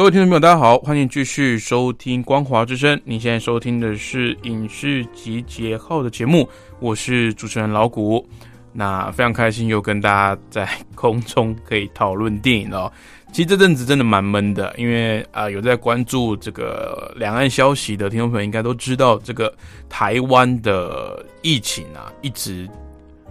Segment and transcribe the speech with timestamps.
[0.00, 2.96] 各位听众朋友，大家好，欢迎继续收听《光华之声》。
[3.04, 8.26] 你现在收听的是《影视集结号》的节目，我是主持人老谷。
[8.72, 12.90] 那非常开心又跟大家在空中可以讨论电影哦。
[13.30, 19.54] 其实这阵子真的蛮闷的，因为啊，有在关注这个两岸消息的听众朋友应该都知道，这个
[19.90, 22.66] 台湾的疫情啊，一直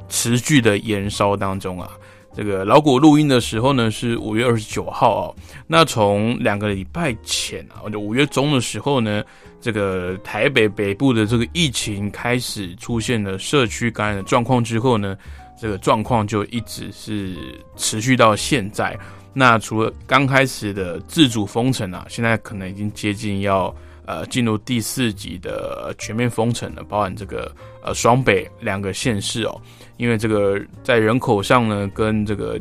[0.07, 1.89] 持续的延烧当中啊。
[2.35, 5.35] 这个老谷录音的时候呢，是五月二十九号哦。
[5.67, 9.23] 那从两个礼拜前啊，就五月中的时候呢，
[9.59, 15.17] 这个台北北部的这个疫情开始出现了社区感染的状况之后呢，
[15.59, 17.35] 这个状况就一直是
[17.75, 18.97] 持续到现在。
[19.33, 23.73] 那除了刚开始的自主封城啊，现在可能已经接近要
[24.05, 29.61] 呃进入第四级的全面封城了，包含这个呃双北两个县市哦。
[29.99, 32.57] 因为这个在人口上呢，跟这个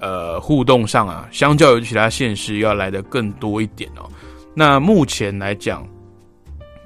[0.00, 4.10] 呃互动上啊，相较于其他县市要来的更多一点哦。
[4.54, 5.86] 那目前来讲，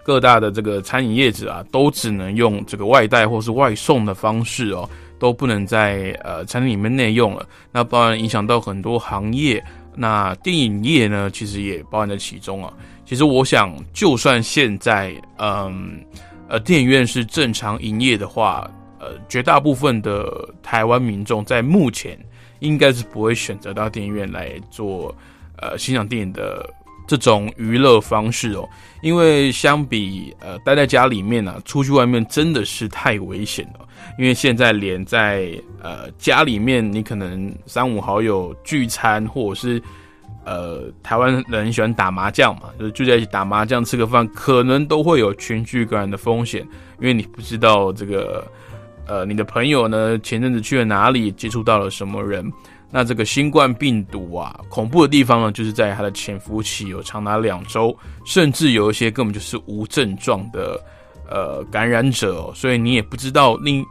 [0.04, 4.86] 各大的这个餐饮业者啊，都只能用这个外带或是外送的方式哦，
[5.18, 7.48] 都不能在呃餐厅里面内用了。
[7.72, 9.64] 那当然影响到很多行业。
[9.96, 12.70] 那电影业呢，其实也包含在其中啊。
[13.06, 15.98] 其实我想，就算现在嗯
[16.46, 18.70] 呃电影院是正常营业的话。
[18.98, 22.18] 呃，绝大部分的台湾民众在目前
[22.58, 25.14] 应该是不会选择到电影院来做
[25.56, 26.68] 呃欣赏电影的
[27.06, 28.68] 这种娱乐方式哦，
[29.00, 33.86] 因为相比呃待在家里面呢，出去外面真的是太危险了。
[34.18, 39.80] 因为现在连在呃家里面，你可能三五好友聚餐，或者是
[40.44, 46.62] 呃台湾人喜欢打麻将嘛，就是聚在一起打麻将吃个饭，可能都会有群聚感染的风险，
[46.98, 48.44] 因为你不知道这个。
[49.08, 50.18] 呃，你的朋友呢？
[50.18, 51.32] 前阵子去了哪里？
[51.32, 52.52] 接触到了什么人？
[52.90, 60.78] 那这个新冠病毒啊，恐怖的地方呢，就是在它的潜伏期有长达两周，甚至有一些根本就是无症状的
[61.30, 63.82] 呃感染者，所以你也不知道你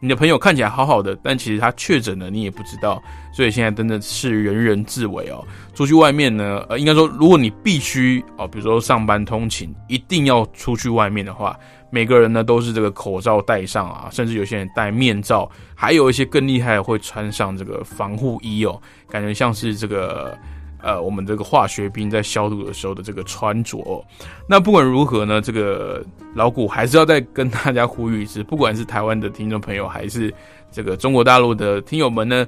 [0.00, 3.00] 你的朋友看起来好好的，但其实他确诊了，你也不知道。
[3.32, 5.44] 所以现在真的是人人自危哦。
[5.74, 11.56] 出去外面呢，呃，应该说，如果你必须哦，比如说上班通勤，一定要出去外面的话。
[11.90, 20.38] 每个人呢都是这个口罩戴上啊，甚至有些人戴面罩，还有一些更厉害会穿上这个防护衣哦，感觉像是这个
[20.80, 24.04] 呃我们这个化学兵在消毒的时候的这个穿着。
[24.46, 30.32] 那不管如何呢，这个老谷还是要再跟大家呼吁一次，不管是台湾的听众朋友，还是
[30.70, 32.46] 这个中国大陆的听友们呢，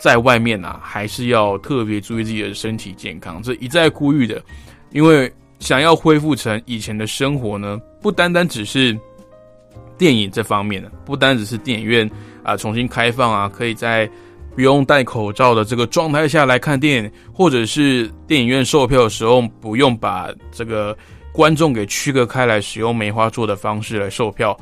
[0.00, 4.42] 在外面啊还是要特别注意自己的身体健康，这一再呼吁的，
[4.90, 5.32] 因为。
[5.60, 8.98] 想要恢复成以前的生活呢，不单单只是
[9.96, 12.10] 电影这方面的，不单只是电影院
[12.42, 14.10] 啊重新开放啊，可以在
[14.54, 20.96] 不用戴口罩的这个状态下来看电影，或者是电影院售票的时候不用把这个
[21.32, 24.56] 观众给区隔开来，使用梅花座的方式来售票。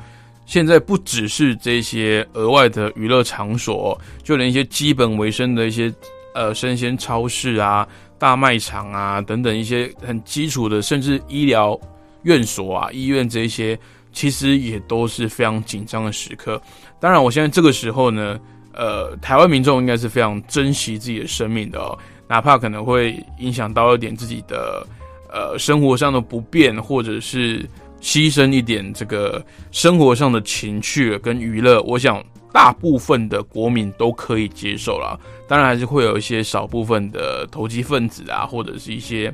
[0.44, 5.92] 现在不只是这些额外的娱乐场所，就连一些基本维生的一些
[6.34, 7.86] 呃生鲜超市啊。
[8.22, 11.76] 大卖场啊，等等一些很基础的，甚至医疗
[12.22, 13.76] 院所啊、医院这些，
[14.12, 16.62] 其实也都是非常紧张的时刻。
[17.00, 18.38] 当然，我现在这个时候呢，
[18.74, 24.86] 呃，台湾民众应该是非常珍惜自己的生命的哦，哪怕可能会影响到一点自己的
[25.28, 27.68] 呃生活上的不便，或者是
[28.00, 32.22] 牺牲一点这个生活上的情趣跟娱乐，我想。
[32.52, 35.18] 大部分的国民都可以接受了，
[35.48, 39.32] 当然还是会有一些少部分的投机分子啊，或者是一些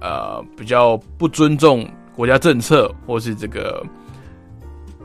[0.00, 3.84] 呃比较不尊重国家政策或是这个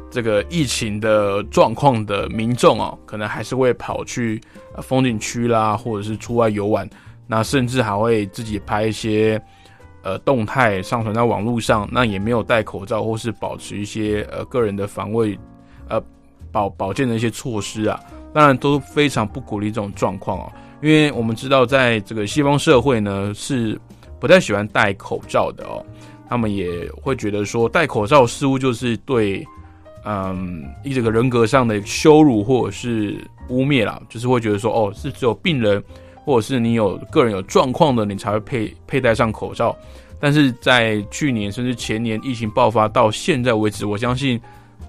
[0.09, 4.39] 这个疫情的状况的民众哦，可能还是会跑去
[4.81, 6.89] 风景区啦，或者是出外游玩，
[7.27, 9.41] 那甚至还会自己拍一些
[10.03, 15.37] 呃动态上传在网络上，那也没有戴口罩或是保持一些呃个人的防卫。
[16.55, 17.99] 保保健的一些措施啊，
[18.33, 23.77] 当然都非常不鼓励这种状况哦，因为我们知道，在这个西方社会呢，是
[24.21, 25.85] 不太喜欢戴口罩的哦，
[26.29, 29.45] 他们也会觉得说戴口罩似乎就是对
[30.05, 33.17] 嗯，一整个人格上的羞辱或者是
[33.49, 35.83] 污蔑啦，就是会觉得说，哦，是只有病人
[36.23, 39.75] 或者是你有个人有状况的，你才会佩佩戴上口罩。
[40.21, 44.39] 但是在去年甚至前年疫情爆发到现在为止，我相信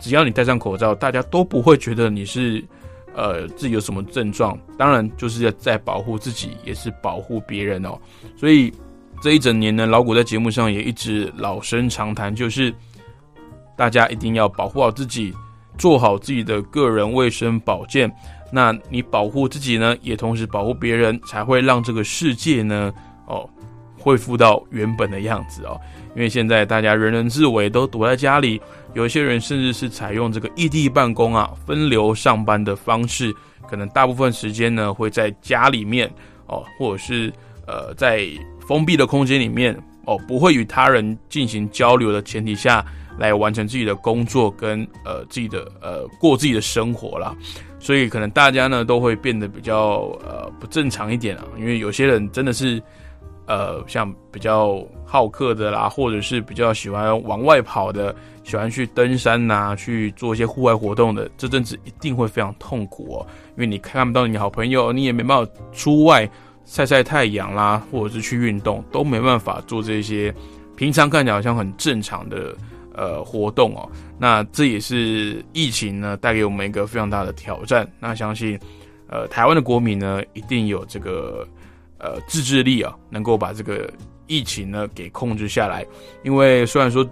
[0.00, 2.64] 只要你戴上口罩，大家都不会觉得你是
[3.14, 4.58] 呃自己有什么症状。
[4.78, 7.98] 当然，就是要在保护自己，也是保护别人哦。
[8.36, 8.72] 所以
[9.20, 12.72] 这一整年呢，老谷在节目上也一直老生常谈，就是
[13.76, 15.34] 大家一定要保护好自己，
[15.78, 18.10] 做好自己的个人卫生保健。
[18.52, 22.92] 那你保护自己呢，也同时保护别人，才会让这个世界呢，
[23.26, 23.48] 哦。
[24.06, 25.76] 恢复到原本的样子哦，
[26.14, 28.60] 因为现在大家人人自危，都躲在家里，
[28.94, 33.34] 有些人甚至是采用这个异地办公啊、分流上班的方式，
[33.68, 36.08] 可能大部分时间呢会在家里面
[36.46, 37.32] 哦，或者是
[37.66, 38.24] 呃在
[38.68, 42.86] 封闭的空间里面哦，不会与他人进行交流的前提下
[43.18, 47.34] 来完成自己的工作跟呃自己的呃过自己的生活啦。
[47.80, 52.80] 所以可能大家呢都会变得比较呃不正常一点啊，因为有些人真的是。
[53.46, 66.28] 呃，像比较好客的啦，或者是比较喜欢往外跑的，喜欢去登山呐，去做一些户外活动的，这阵子一定会非常痛苦哦，因为你看不到你好朋友，你也没办法出外
[66.64, 70.34] 晒晒太阳啦，或者是去运动，都没办法做这些
[70.74, 72.52] 平常看起来好像很正常的
[72.94, 73.88] 呃活动哦。
[74.18, 77.88] 那这也是疫情呢带给我们一个非常大的挑战。
[78.00, 78.58] 那相信
[79.08, 81.46] 呃台湾的国民呢，一定有这个。
[82.06, 83.92] 呃，自制力啊，能够把这个
[84.28, 85.84] 疫情呢给控制下来。
[86.22, 87.04] 因为虽然说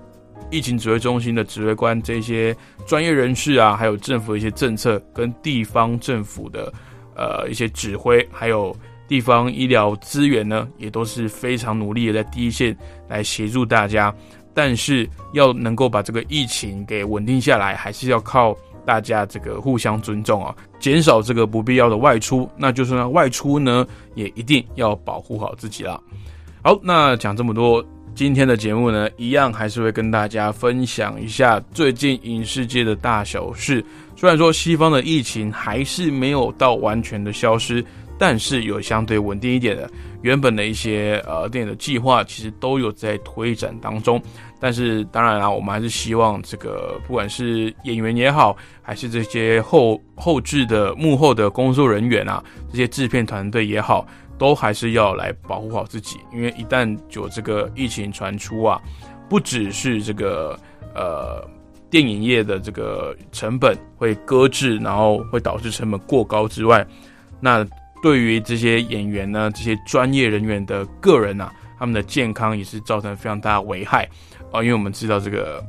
[0.50, 2.56] 疫情指挥中心的指挥官这些
[2.86, 6.72] 专业人士啊，还有政府的一些政策跟地方政府的
[7.16, 8.76] 呃一些指挥，还有
[9.08, 12.76] 地方医疗资源呢，也都是非常努力的在第一线
[13.08, 14.14] 来协助大家。
[14.54, 18.56] 但是要能够把这个疫情给稳定下来，还是要靠。
[18.84, 22.48] 大家这个互相尊重啊，减少这个不必要的外出。
[22.56, 26.00] 那就是呢，外出呢也一定要保护好自己啦。
[26.62, 27.84] 好，那讲这么多，
[28.14, 33.84] 今天的节目呢，一样还是会跟大家分享一下最近影视界的大小事。
[34.16, 37.84] 虽然说西方的疫情还是没有到完全的消失，
[38.18, 39.90] 但是有相对稳定一点的。
[40.24, 44.20] 原本的一些呃电影的计划，其实都有在推展当中。
[44.58, 54.06] 但是当然啦，我们还是希望这个不管是演员也好，还是这些后后置的幕后的工作人员啊，这些制片团队也好，
[54.38, 56.16] 都还是要来保护好自己。
[56.32, 58.80] 因为一旦有这个疫情传出啊，
[59.28, 60.58] 不只是这个
[60.94, 61.46] 呃
[61.90, 66.86] 电影业的这个成本会搁置，然后会导致成本过高之外，
[67.40, 67.62] 那
[68.04, 74.06] 对于这些演员呢，这些专业人员的个人啊，他们的健康也是造成非常大的危害。
[74.52, 75.64] 啊，因为我们知道这个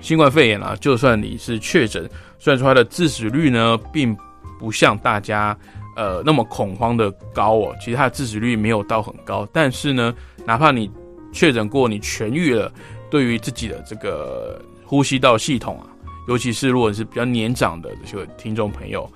[0.00, 2.10] 新冠肺炎啊，就算你是确诊，
[2.40, 4.16] 虽然说它的致死率呢，并
[4.58, 5.56] 不像大家
[5.94, 10.12] 呃那么恐慌的高哦，其实它的致死率没有到很高，但是呢，
[10.44, 10.90] 哪怕你
[11.32, 12.72] 确诊过，你痊愈了，
[13.08, 15.86] 对于自己的这个呼吸道系统啊，
[16.26, 19.08] 尤其是如果是比较年长的这些听众朋友，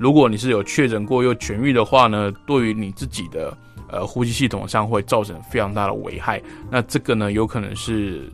[0.00, 3.56] 如果你是有确诊过又痊愈的话呢，对于你自己的。
[3.92, 6.40] 呃，呼吸系统上会造成非常大的危害。
[6.70, 8.30] 那这个呢，有可能是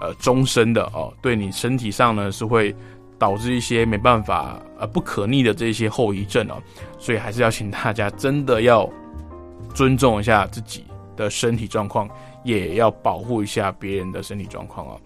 [0.00, 2.72] 呃终身的哦，对你身体上呢是会
[3.18, 6.62] 导致一些没办法呃不可逆的这些后遗症哦。
[6.96, 8.88] 所以还是要请大家真的要
[9.74, 10.84] 尊重一下自己
[11.16, 12.08] 的身体状况，
[12.44, 15.00] 也要保护一下别人的身体状况哦。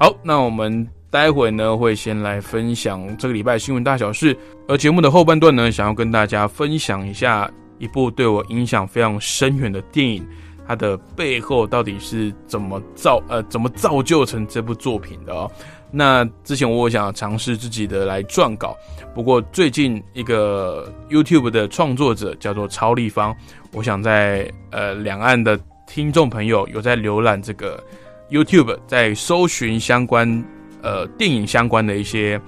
[0.00, 7.48] 好，那我们待会呢会先来分享这个礼拜新闻大小事，而节目的后半段呢，想要跟大家分享一下。
[7.78, 10.26] 一部对我影响非常深远的电影，
[10.66, 15.50] 它的背后到底是怎么造呃怎么造就成这部作品的哦？
[15.92, 18.76] 那之前我想尝试自己的来撰稿，
[19.14, 23.34] 不过最近一个 YouTube 的创作者叫做超立方，
[23.72, 27.82] 我想在呃两岸的听众朋友有在浏览这个
[28.30, 30.42] YouTube，在搜寻相关
[30.84, 32.40] 呃电影相关的一些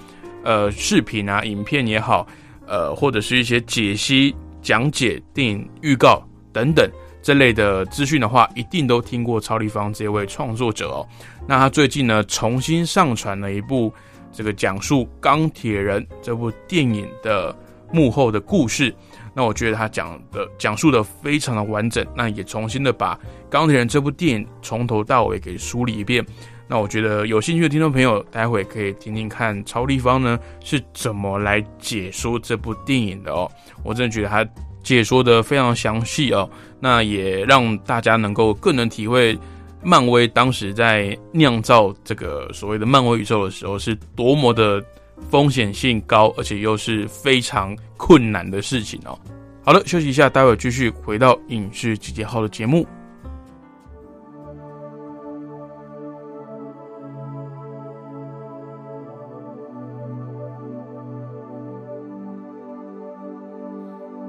[0.44, 2.24] 呃视频啊影片也好，
[2.68, 4.32] 呃或者是一些解析。
[4.62, 6.20] 讲解电影预告
[6.52, 6.90] 等等
[7.22, 11.06] 这类的资讯的话，一定都听过超立方这位创作者哦。
[11.46, 13.94] 那他最近呢，重新上传了一部
[14.32, 17.56] 这个讲述《钢铁人》这部电影的
[17.92, 18.92] 幕后的故事。
[19.32, 23.14] 那我觉得他讲的讲述的非常的完整，那也重新的把
[23.48, 26.26] 《钢铁人》这部电影从头到尾给梳理一遍。
[26.68, 33.50] 那我觉得有兴趣的听众朋友，待会可以听听看超立方呢是怎么来解说这部电影的哦。
[33.84, 34.44] 我真的觉得他
[34.82, 36.48] 解说的非常详细哦，
[36.80, 39.38] 那也让大家能够更能体会
[39.82, 44.82] 漫威当时在酿造这个所谓的漫威宇宙的时候，是多么的
[45.30, 49.16] 风险性高，而且又是非常困难的事情哦。
[49.64, 52.86] 好了，休息一下，待会继续回到影视集结号的节目。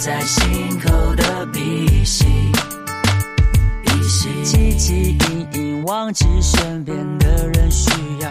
[0.00, 2.24] 在心口的鼻息，
[3.84, 4.28] 鼻息。
[4.42, 7.90] 汲汲营营忘记身边的人需
[8.22, 8.30] 要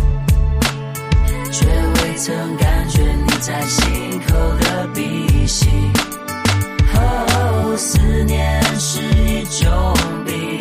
[2.23, 5.67] 曾感觉你在心口的鼻息。
[6.93, 10.59] 哦，思念是一种病。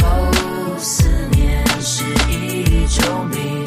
[0.00, 3.64] 哦，思念是一种病，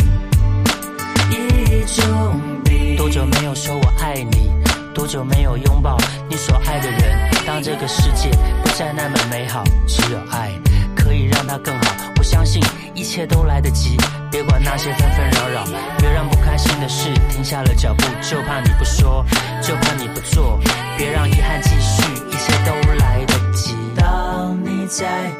[1.29, 2.97] 一种病。
[2.97, 4.49] 多久没有说我爱你？
[4.95, 5.95] 多久没有拥抱
[6.27, 7.29] 你所爱的人？
[7.45, 8.31] 当这个世界
[8.63, 10.49] 不再那么美好，只有爱。
[10.95, 11.85] 可以让它更好，
[12.25, 12.61] 相信
[12.95, 13.95] 一切都来得及。
[14.31, 15.63] 别管那些纷纷扰扰，
[15.99, 18.03] 别让不开心的事停下了脚步。
[18.21, 19.23] 就怕你不说，
[19.61, 20.59] 就怕你不做，
[20.97, 23.75] 别让遗憾继续，一切都来得及。
[23.95, 25.31] 当你在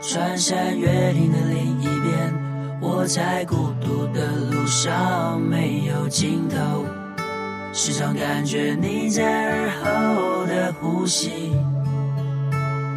[0.00, 6.84] 穿山越岭的另一边，我在孤独的路上没有尽头，
[7.72, 11.56] 时常感觉你在耳后的呼吸。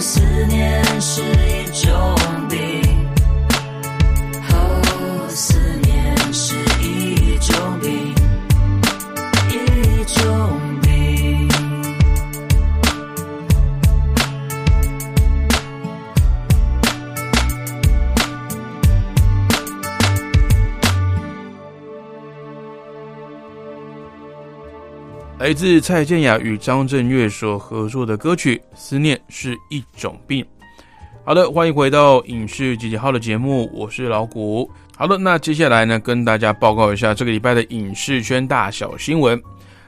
[0.00, 2.14] 思念是一种
[2.48, 2.75] 病。
[25.38, 30.42] 来自蔡健雅与张震岳所合作的歌曲《思念是一种病》。
[31.26, 34.70] 好的，欢迎回到影视集结号的节目，我是老谷。
[34.96, 39.40] 好的，那接下来呢，跟大家报告一下这个礼拜的影视圈大小新闻。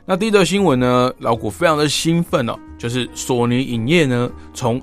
[0.04, 4.78] 那第一则新闻呢，老谷非常的兴奋哦，就是索尼影业呢，从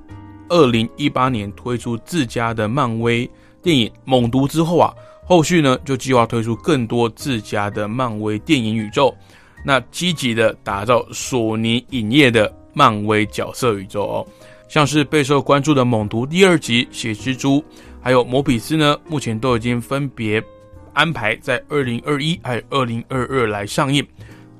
[0.50, 3.30] 二零一八年推出自家的漫威
[3.62, 4.92] 电影《猛毒》之后啊，
[5.26, 9.16] 后续呢就计划推出更多自家的漫威电影宇宙。
[9.68, 14.28] 那积极的打造索尼影业的漫威角色宇宙哦，
[14.70, 17.58] 像是备受关注的《猛毒》第二集《血蜘蛛》，
[18.00, 20.42] 还有《魔比斯》呢，目前都已经分别
[20.94, 24.06] 安排在二零二一还有二零二二来上映。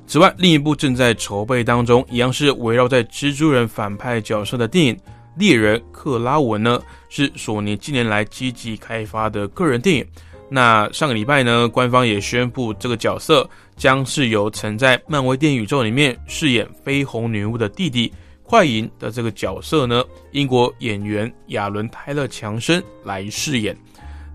[0.08, 4.96] 此外，另一部正在筹备当中，一样是围绕在蜘蛛人反派角色的电影
[5.38, 10.06] 《猎人克拉文》呢，是索尼近年来积极开发的个人电影。
[10.48, 23.76] 那上个礼拜呢，官方也宣布这个角色将是由曾在漫威电影宇宙里面饰演绯红女巫的弟弟快银的这个角色呢，英国演员亚伦泰勒强森来饰演。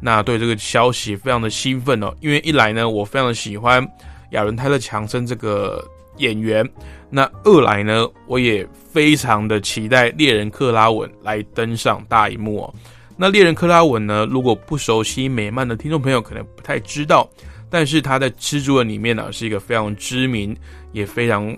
[0.00, 3.86] 那对这个消息非常的兴奋哦，因为一来呢，我非常的喜欢
[4.30, 5.86] 亚伦泰勒强森这个
[6.16, 6.64] 演员；
[7.08, 12.74] 那二来呢，我也非常的期待猎人克拉文来登上大荧幕哦。
[13.22, 14.26] 那猎人克拉文呢？
[14.30, 17.28] 如果不熟悉美漫的听众朋友可能不太知道，
[17.68, 20.56] 但是他在蜘蛛人里面呢是一个非常知名
[20.92, 21.54] 也非常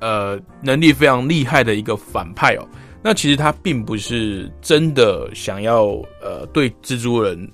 [0.00, 2.66] 呃能力非常厉害的一个反派哦。
[3.00, 5.84] 那其实他并不是真的想要
[6.20, 7.48] 呃对蜘蛛人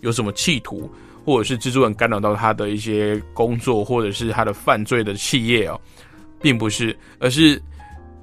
[0.00, 0.90] 有什么企图，
[1.24, 5.80] 或者是蜘蛛人干扰到他的一些工作，或者是他的犯罪的企业哦，
[6.42, 7.62] 并不是，而是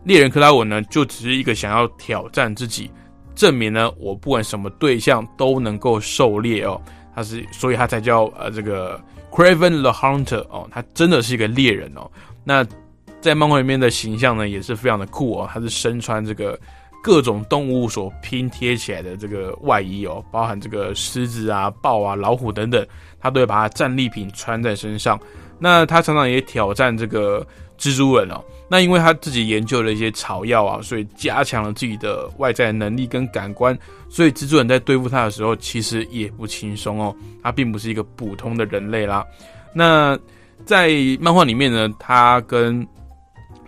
[0.03, 2.91] 猎人克拉文呢就只是一个想要挑战自己。
[3.35, 6.81] 证明呢，我不管什么对象都能够狩猎哦，
[7.13, 8.99] 他是，所以他才叫呃这个
[9.31, 12.09] Craven the Hunter 哦，他真的是一个猎人哦。
[12.43, 12.65] 那
[13.21, 16.59] 在漫画里面的形象呢，也是非常的酷哦，他是身穿这个
[17.03, 22.85] 各种动物所拼贴起来的这个外衣哦，包含这个狮子啊、豹啊、老虎等等，
[23.19, 25.19] 他都会把它战利品穿在身上。
[25.57, 27.45] 那他常常也挑战这个
[27.77, 28.43] 蜘蛛人哦。
[28.67, 33.77] 那因为他自己研究了一些草药啊，所以加强了自己的外在能力跟感官，
[34.09, 37.15] 所以蜘蛛人在对付他的时候，其实也不轻松哦。
[37.43, 39.23] 他并不是一个普通的人类啦。
[39.71, 40.17] 那
[40.65, 40.89] 在
[41.19, 42.85] 漫画里面呢，他跟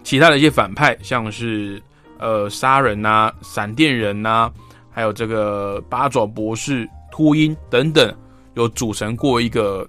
[0.04, 1.80] 其他的一些反派，像是
[2.18, 4.52] 呃杀人呐、闪电人呐，
[4.90, 8.12] 还有这个八爪博士、秃鹰等等，
[8.56, 9.88] 有组成过一个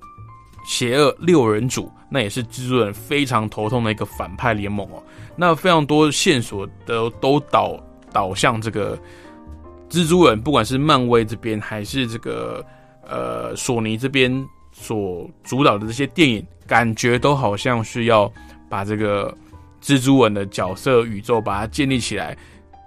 [0.69, 1.91] 邪恶六人组。
[2.11, 5.03] 那也是蜘蛛人非常头痛的一个反派联盟哦。
[5.37, 7.79] 那非常多线索都都导
[8.13, 8.99] 导向这个
[9.91, 12.65] 蜘蛛人，不管是漫威这边还是这个
[13.07, 18.31] 呃索尼这边所主导的这些电影，感觉都好像是要
[18.71, 19.37] 把这个
[19.83, 22.35] 蜘蛛人的角色宇宙把它建立起来，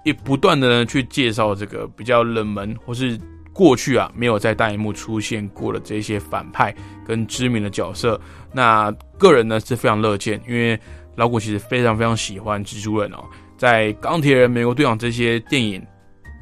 [0.03, 3.19] 也不断的呢去介绍这个比较冷门或是。
[3.53, 6.73] 过去啊，没有在大荧幕出现过的这些反派
[7.05, 8.19] 跟知名的角色，
[8.53, 10.79] 那个人呢是非常乐见，因为
[11.15, 13.23] 老古其实非常非常喜欢蜘蛛人哦。
[13.57, 15.85] 在钢铁人、美国队长这些电影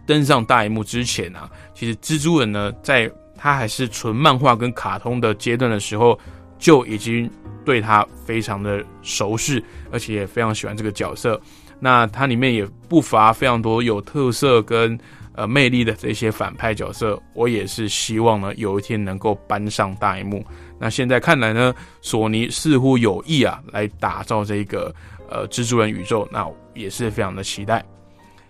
[0.06, 6.18] 登上大荧幕之前啊，其实蜘蛛人呢，在他还是纯漫画跟卡通的阶段的时候，
[6.60, 7.30] 就已经
[7.66, 11.42] 对他非常的熟识，而且也非常喜欢这个角色。
[11.80, 14.98] 那它里面也不乏非常多有特色跟。
[15.40, 20.44] 呃，魅力的这些反派角色，我也是希望呢，有一天能够搬上大荧幕。
[20.78, 24.94] 那现在看来呢，索尼似乎有意啊，来打造这个
[25.30, 27.82] 呃蜘蛛人宇宙，那也是非常的期待。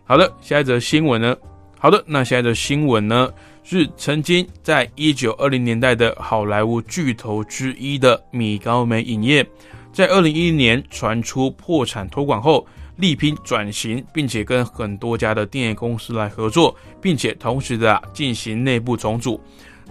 [0.03, 1.37] 好的，下一则新闻呢？
[1.77, 3.31] 好的，那下一则新闻呢，
[3.63, 9.47] 是曾经在一九二零年代的好莱坞巨头之一的米高梅影业，
[9.93, 12.65] 在二零一零年传出破产托管后。
[12.99, 19.39] 力拼转型，并且跟很多家的电影公司来合作，并且同时的进行内部重组。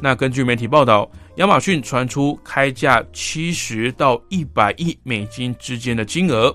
[0.00, 6.54] 那根据媒体报道，亚马逊传出开价七十到一百亿美金之间的金额，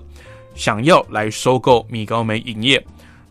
[0.54, 2.82] 想要来收购米高梅影业。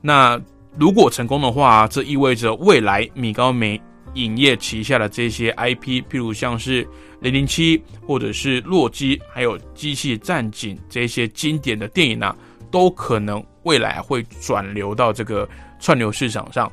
[0.02, 0.40] 那
[0.78, 3.82] 如果成功的话，这意味着未来米高梅
[4.16, 6.88] 影业旗下的这些 IP，譬如像是
[7.20, 12.36] 零零七或者是洛基，还有机器战警这些经典的电影呢？
[12.74, 15.48] 都可能未来会转流到这个
[15.80, 16.70] 串流市场上。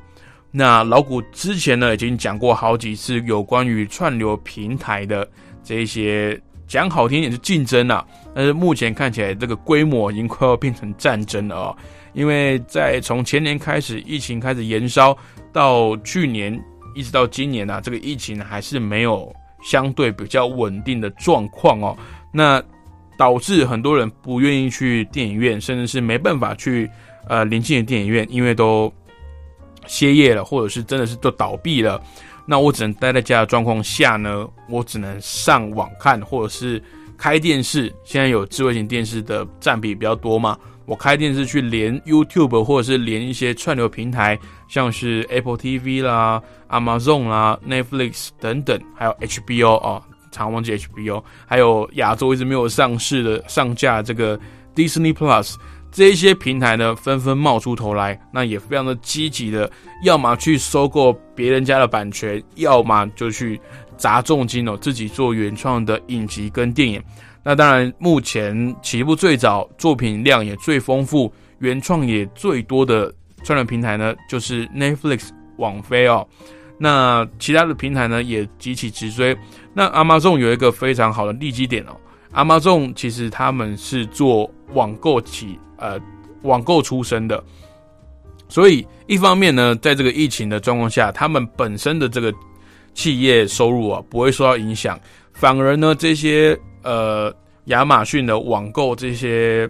[0.51, 5.29] 那老谷之前呢已经讲过好几次有关于串流平台的
[5.63, 8.03] 这些讲好听点是竞争啊，
[8.35, 11.77] 但是目前看起来这个规模已经快要变成战争了哦。
[12.15, 15.17] 因为在从前年开始疫情开始延烧
[15.53, 16.59] 到去年
[16.95, 19.33] 一直到今年啊，这个疫情还是没有
[19.63, 21.97] 相对比较稳定的状况哦。
[22.33, 22.61] 那
[23.21, 26.89] 导致很多人不愿意去电影院，甚至是没办法去
[27.29, 28.91] 呃临近的电影院，因为都
[29.87, 32.01] 歇业了，或者是真的是都倒闭了。
[32.47, 36.83] 那我只能待在家的状况下呢，我只能上网看，或者是
[37.19, 37.95] 开电视。
[38.05, 50.03] 现在有智慧型电视的占比比较多嘛，我开电视去连 YouTube，或者是连一些串流平台，像是 Apple TV 啦、Amazon 啦、Netflix 等等，还有 HBO 啊。
[50.31, 54.39] 常忘记 HBO，还有亚洲一直没有上市的上架这个
[54.75, 55.55] Disney Plus
[55.93, 59.71] 这些平台呢纷纷冒出头来，那也非常的积极的，
[60.05, 63.61] 要么去收购别人家的版权，要么就去
[63.97, 67.03] 砸重金哦，自己做原创的影集跟电影。
[67.43, 73.13] 那当然，目前起步最早、作品量也最丰富、原创也最多的
[73.43, 76.25] 串流平台呢，就是 Netflix 网飞哦。
[76.79, 79.37] 那其他的平台呢，也急起直追。
[79.73, 81.97] 那 Amazon 有一个非常好的利基点哦
[82.33, 85.99] ，Amazon 其实他们是做网购起呃
[86.43, 87.43] 网购出身的，
[88.49, 92.33] 所以一方面呢，在这个疫情的状况下，他们本身的这个
[92.95, 94.99] 企业收入啊不会受到影响，
[95.33, 96.59] 反而呢这些。
[96.83, 97.31] 呃，
[97.67, 99.69] 亚马逊的网购这些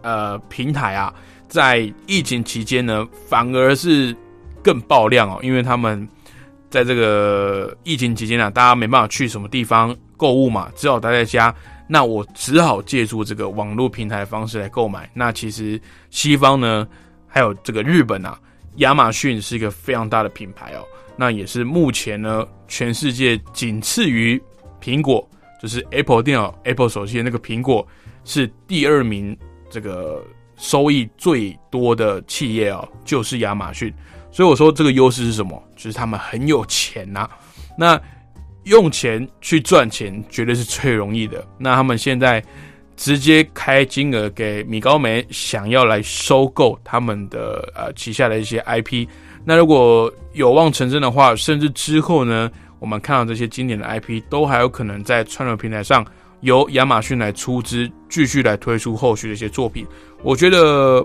[0.00, 1.12] 呃平台啊，
[1.48, 4.14] 在疫情期间呢，反而是
[4.62, 6.08] 更爆量哦，因为他们
[6.70, 11.54] 在这个疫情期间啊，大家没办法去什么地方购物嘛，只好待在家，
[11.86, 15.10] 那我只好借助这个网络平台的方式来购买。
[15.14, 16.86] 那其实西方呢，
[17.26, 18.38] 还有这个日本啊，
[18.76, 20.84] 亚马逊是一个非常大的品牌哦，
[21.16, 24.40] 那也是目前呢，全世界仅次于
[24.82, 25.28] 苹果。
[25.60, 27.84] 就是 Apple 电脑、Apple 手机的那个苹果
[28.24, 29.36] 是第二名，
[29.68, 30.22] 这个
[30.56, 33.92] 收益最多的企业哦，就是亚马逊。
[34.30, 35.62] 所以我说这个优势是什么？
[35.76, 37.28] 就是他们很有钱呐。
[37.76, 38.00] 那
[38.64, 41.46] 用钱去赚钱绝对是最容易的。
[41.58, 42.42] 那他们现在
[42.96, 49.06] 直接开金额给米高梅，想要来收购他们的呃旗下的一些 IP。
[49.44, 52.50] 那如果有望成真的话，甚至之后呢？
[52.80, 56.06] 我们看到这些经典的 IP 都还有可能在串流平台上
[56.42, 59.84] 由亚马逊来出资，继续来推出后续的一些作品。
[60.22, 61.04] 我觉得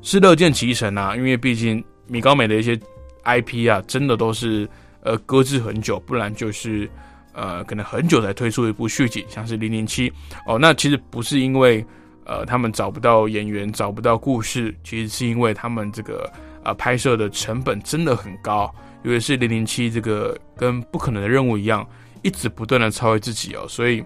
[0.00, 2.78] 是乐见其成啊，因为毕竟米高美的一些
[3.24, 4.68] IP 啊，真的都是
[5.02, 6.90] 呃搁置很久，不然就是
[7.32, 10.12] 呃可能很久才推出一部续集，像是零零七
[10.46, 10.58] 哦。
[10.58, 11.86] 那其实不是因为
[12.24, 16.28] 呃他们找不到演员、找不到故事，其实是因为他们这个
[16.64, 18.74] 呃拍摄的成本真的很高。
[19.02, 21.86] 尤其是零零七这个跟不可能的任务一样，
[22.22, 24.04] 一直不断的超越自己哦，所以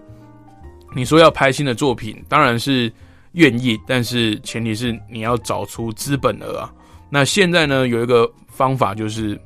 [0.95, 2.89] 你说要拍新的作品，当然是
[3.33, 6.73] 愿意，但是前提是你要找出资本额啊。
[7.09, 9.39] 那现在呢，有一个方法就是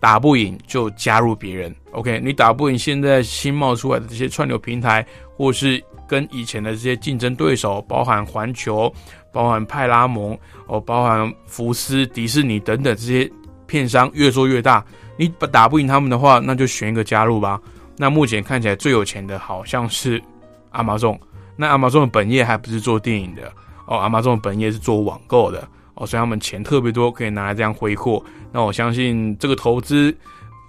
[0.00, 2.20] 打不赢就加入别人，OK？
[2.22, 5.06] 你打不赢现在新冒出来的这些串流平台，
[5.36, 8.92] 或是跟以前的这些竞争对手，包含环球、
[9.32, 13.30] 包含派拉蒙哦、包含福斯、迪士尼等等这些。
[13.68, 14.82] 片商越做越大，
[15.18, 17.60] 你打不赢他们的话，那就选一个加入吧。
[17.98, 20.18] 那目前看起来最有钱的好像是
[20.70, 21.20] 阿玛众，
[21.54, 23.52] 那阿玛众的本业还不是做电影的
[23.84, 28.22] 哦，阿玛众的本业是做网购的哦，所以他们钱特别多，可以拿来这样挥霍。
[28.50, 30.16] 那我相信这个投资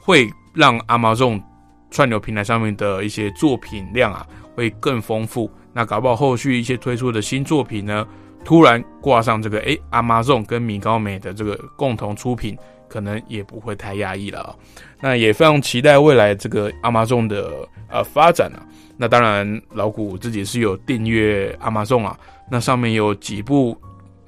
[0.01, 1.41] 会让阿玛众
[1.89, 5.49] 串流平台上面的一些作品量啊会更丰富。
[5.71, 8.05] 那搞不好后续一些推出的新作品呢，
[8.43, 12.57] 突然挂上这个诶阿玛众跟米高美的这个共同出品。
[12.89, 14.55] 可能也不会太压抑了啊，
[14.99, 17.53] 那也非常期待未来这个阿玛众的
[17.87, 18.65] 呃发展啊。
[18.97, 22.17] 那当然，老古自己是有订阅阿玛众啊，
[22.49, 23.79] 那上面有几部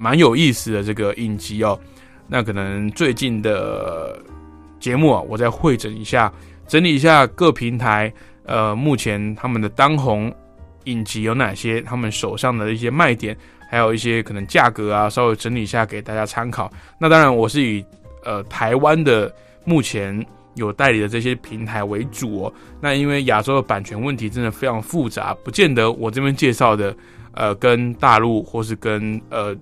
[0.02, 1.78] 蛮有意思的这个影集哦。
[2.26, 4.20] 那可能最近的
[4.80, 6.32] 节目啊，我再会诊一下，
[6.66, 8.12] 整理一下各平台
[8.44, 10.34] 呃目前他们的当红
[10.84, 13.36] 影集有哪些，他们手上的一些卖点，
[13.70, 16.68] 还有一些可能价格啊，稍微整理一下给大家参考。
[16.98, 17.84] 那当然，我是以。
[18.24, 19.34] 呃，台湾的
[19.64, 22.54] 目前有代理的这些平台为主哦。
[22.80, 26.94] 那因为亚洲的版权问题真的非常复杂，不见得我这边介绍的，
[27.32, 29.52] 呃，跟大陆或是跟呃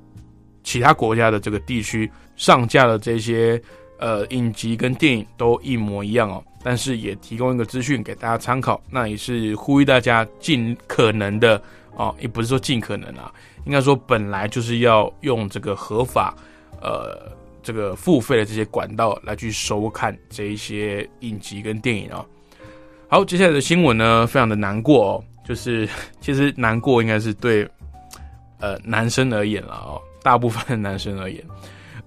[0.62, 3.60] 其他国家的这个地区上架的这些
[3.98, 6.42] 呃影集跟电影都一模一样哦。
[6.62, 11.60] 但是也提供一个资讯给大家参考，那也是呼吁大家尽可能的
[11.96, 13.32] 哦，也不是说尽可能啊，
[13.64, 16.34] 应该说本来就是要用这个合法
[16.80, 17.38] 呃。
[17.62, 22.24] 这个付费的这些管道来去收看这一些影集跟电影哦。
[23.06, 25.86] 好，接下来的新闻呢，非常的难过哦，就是
[26.22, 27.68] 其实难过应该是对
[28.60, 31.42] 呃男生而言了哦，大部分男生而言。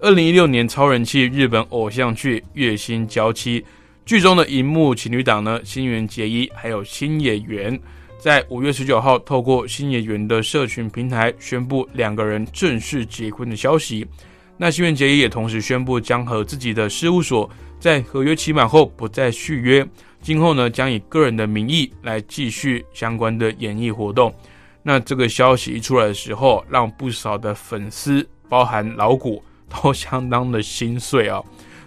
[0.00, 3.60] 二零一六年超人气日本偶像剧《月薪娇妻》
[4.04, 7.78] 剧中的荧幕情侣档呢，新垣结衣还有新演员，
[8.18, 14.06] 在五月十九号透过新演员的社群平台宣布两个人正式结婚的消息。
[14.58, 17.48] 那新垣结衣也同时宣布，将和自己的事务所
[17.80, 19.86] 在合约期满后不再续约，
[20.20, 24.34] 今后呢将以个人的名义来继续相关的演艺活动。
[24.86, 31.42] 那这个消息一出来的时候，让不少的粉丝，包含老谷，都相当的心碎啊。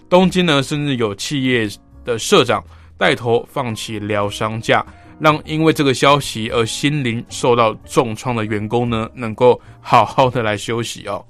[0.10, 1.70] 东京呢，甚至有企业
[2.04, 2.64] 的社长
[2.98, 4.84] 带头放弃疗伤假，
[5.20, 11.24] 让因为这个消息而心灵受到重创的员工呢，能够好好的来休息哦。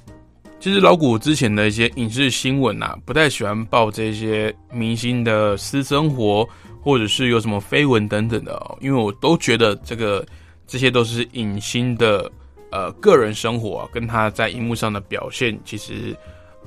[0.60, 6.48] 其实老谷之前的一些影视新闻啊，不太喜欢报这些明星的私生活，
[6.82, 10.26] 或者是有什么绯闻等等的哦，因为我都觉得这个
[10.68, 12.32] 这些都是影星的
[12.70, 16.16] 呃个人生活啊，跟他在荧幕上的表现，其实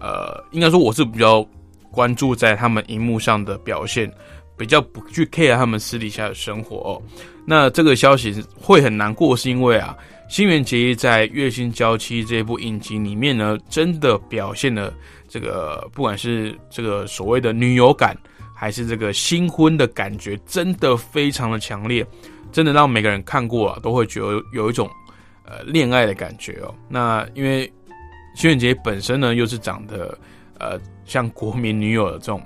[0.01, 1.47] 呃应该说我是比较
[1.93, 4.13] 关注在他们荧幕上的表现。
[4.57, 7.01] 比较不去 care 他们私底下的生活哦，
[7.47, 9.97] 那这个消息会很难过，是因为啊，
[10.29, 14.93] 新垣结衣在《月薪娇妻》这部影集里面呢，真的表现了
[15.31, 18.15] 这个，不管是这个所谓的女友感，
[18.55, 22.07] 还是这个新婚的感觉，真的非常的强烈，
[22.53, 24.89] 真的让每个人看过啊，都会觉得有一种
[25.45, 26.75] 呃恋爱的感觉哦。
[26.89, 27.73] 那因为
[28.35, 30.17] 新垣结衣本身呢，又是长得
[30.59, 32.43] 呃像国民女友的这种。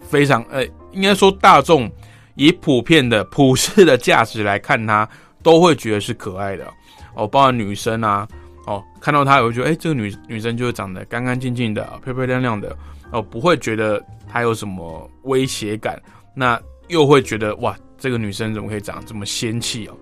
[0.00, 1.86] 非常呃，应该说大众
[2.34, 5.06] 以普遍的普世的价值来看她，
[5.42, 6.66] 都会觉得是可爱的
[7.14, 7.28] 哦。
[7.28, 8.26] 包括女生啊，
[8.66, 12.74] 哦，看到她也会觉得，哎，这个女女生就是长得干干净净的、漂漂亮亮的
[13.12, 16.00] 哦，不会觉得她有什么威胁感。
[16.32, 19.96] 那又会觉得，哇，这个女生怎么可以长这么仙气哦？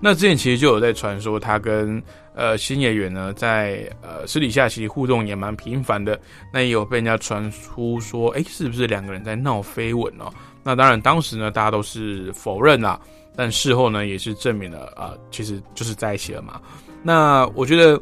[0.00, 2.02] 那之前其实就有在传说，她跟
[2.34, 6.18] 呃新演员呢，在呃私底下其实互动也蛮频繁的。
[6.52, 10.28] 那也有被人家传出说，哎，是不是两个人在闹绯闻哦？
[10.64, 13.00] 那当然，当时呢，大家都是否认啦。
[13.36, 16.60] 但事后呢，也是证明了啊，其实就是在一起了嘛。
[17.02, 18.00] 那我觉得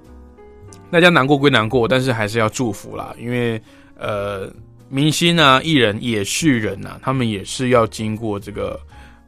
[0.90, 3.60] 大家难过归难过，但是还是要祝福啦，因为
[3.98, 4.50] 呃，
[4.88, 8.80] 明星啊、艺人也是人呐，他们也是要经过这个。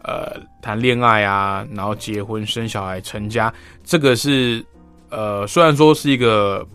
[0.05, 3.53] 呃，谈恋爱啊，然后结婚、生小孩、成家，
[3.85, 4.65] 这个是
[5.11, 6.67] 呃，虽然说是一个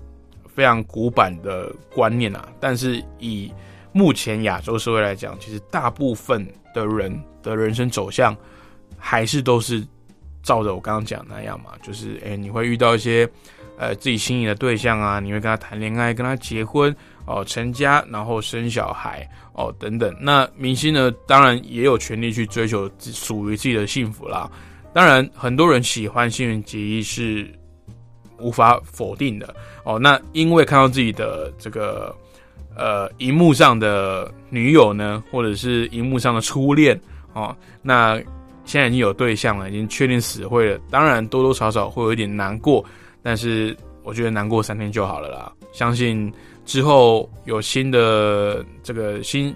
[0.48, 3.52] 非常古板的观念啊，但是以
[3.92, 8.36] 目前亚洲社会来讲，其实大部分的人的人生走向
[8.98, 9.86] 还是都是
[10.42, 13.30] 照着我刚刚讲那样嘛，就是哎，你会遇到一些
[13.78, 16.96] 呃自己心仪的对象啊，你会跟他谈恋爱，跟他结婚。
[17.28, 20.16] 哦，成家然后生小孩哦，等等。
[20.18, 24.50] 那明星呢，当然也有权利去追求属于自己的幸福啦。
[24.94, 27.46] 当然，很多人喜欢幸运结衣是
[28.40, 30.00] 无法否定的哦。
[30.00, 32.16] 那因为看到自己的这个
[32.78, 36.98] 呃荧幕上的女友呢，或者是荧幕上的初恋
[37.34, 38.16] 哦，那
[38.64, 40.80] 现在已经有对象了，已经确定死会了。
[40.90, 42.84] 当然多多少少会有一点难过，
[43.22, 45.52] 但是我觉得难过三天就好了啦。
[45.74, 46.32] 相信。
[46.68, 49.56] 之后有新的这个新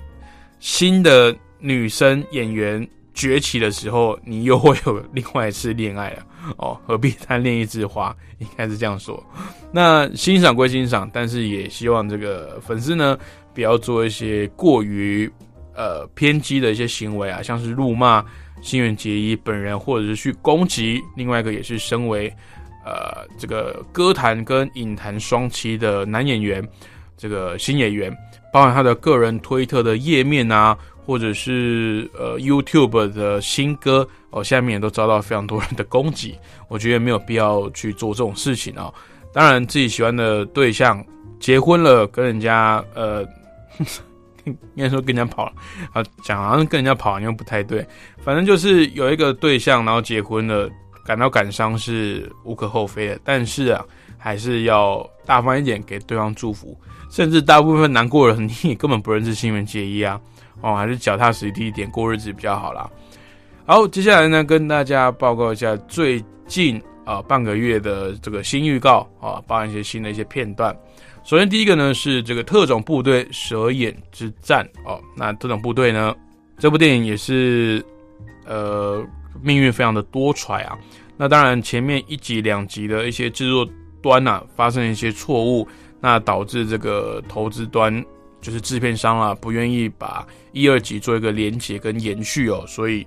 [0.59, 6.25] 新的女生演员崛起的时候，你又会有另外一次恋爱了
[6.57, 8.15] 哦，何必贪恋一枝花？
[8.39, 9.21] 应该是这样说。
[9.73, 13.17] 那欣赏归欣赏，但是也希望这个粉丝呢，
[13.53, 15.29] 不要做一些过于
[15.75, 18.25] 呃偏激的一些行为啊，像是辱骂
[18.61, 22.33] 新垣结衣本人，或者是去攻击另外一个也是身为
[22.85, 26.65] 呃这个歌坛跟影坛双栖的男演员。
[27.21, 28.11] 这个新演员，
[28.51, 36.35] 包含他的个人推特的页面啊，或者是呃 YouTube 的新歌哦，下面也都遭到非常多人的攻击。
[36.67, 38.91] 我觉得没有必要去做这种事情啊。
[39.31, 41.05] 当然，自己喜欢的对象
[41.39, 43.23] 结婚了，跟人家呃，
[44.43, 45.53] 应该说跟人家跑了
[45.93, 47.85] 啊，讲好像跟人家跑，好像不太对。
[48.23, 50.67] 反正就是有一个对象，然后结婚了，
[51.05, 53.19] 感到感伤是无可厚非的。
[53.23, 53.85] 但是啊，
[54.17, 56.75] 还是要大方一点，给对方祝福。
[57.11, 60.19] 甚至大部分难过的人， 你也根本不认识新垣结衣啊，
[60.61, 62.89] 哦，还是脚踏实地一点过日子比较好啦。
[63.65, 70.75] 好，接下来呢，跟大家报告一下最近啊半个月的这个新预告啊，包含一些新的一些片段。
[71.23, 76.15] 首先第一个呢是这个特种部队蛇眼之战哦，那特种部队呢
[76.57, 77.85] 这部电影也是
[78.45, 79.05] 呃
[79.41, 80.77] 命运非常的多舛啊。
[81.17, 83.67] 那当然前面一集两集的一些制作
[84.01, 85.67] 端呐发生一些错误。
[86.01, 88.03] 那导致这个投资端
[88.41, 93.05] 就是制片商啊，不愿意把一二集做一个连结跟延续哦，所以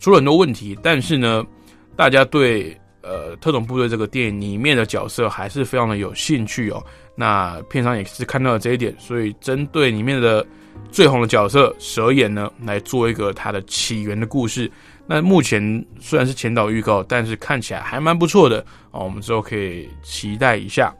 [0.00, 0.76] 出了很多问题。
[0.82, 1.46] 但是呢，
[1.94, 6.84] 大家对呃特种部队这个电影里面的角色还是非常的有兴趣哦。
[7.14, 10.44] 那片商也是看到了这一点，所以针对里面的
[10.90, 14.68] 最红的角色蛇眼呢，来做一个它的起源的故事。
[15.06, 15.62] 那目前
[16.00, 20.92] 虽然是前导预告，但是看起来还蛮不错的哦，我们之后可以期待一下。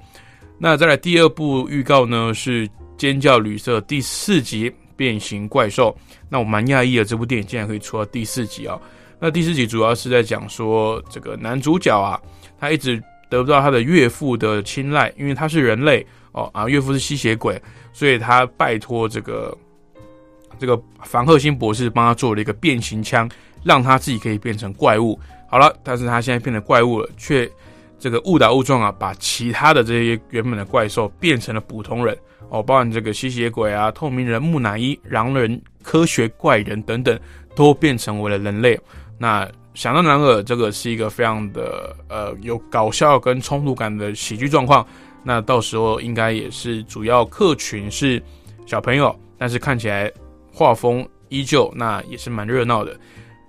[0.65, 2.33] 那再来第二部预告呢？
[2.33, 5.91] 是《尖叫旅社》第四集《变形怪兽》。
[6.29, 8.81] 那我蛮讶异的，这部电影竟然可以出到第四集啊！
[9.19, 12.17] 那第四集主要是在讲说，这个男主角啊，
[12.61, 17.61] 他一直得不到他的岳父的青睐，因为他是人类哦啊，岳父是吸血鬼，
[17.93, 19.59] 所以他拜托这个
[20.61, 23.29] 这个凡赫辛博士帮他做了一个变形枪
[23.65, 25.19] 让他自己可以变成怪物。
[25.51, 27.51] 好了，但是他现在变成怪物了，却
[28.03, 37.17] 这个误打误撞啊，把其他的这些原本的怪兽变成了普通人哦，包含这个吸血鬼啊、透明人、木乃伊、狼人、科学怪人等等，
[37.55, 38.77] 都变成为了人类。
[39.17, 44.85] 那想当然尔，这个是一个非常的呃有搞笑跟冲突感的喜剧状况。
[45.23, 48.21] 那到时候应该也是主要客群是
[48.67, 50.11] 小朋友，但是看起来
[50.53, 52.99] 画风依旧，那也是蛮热闹的。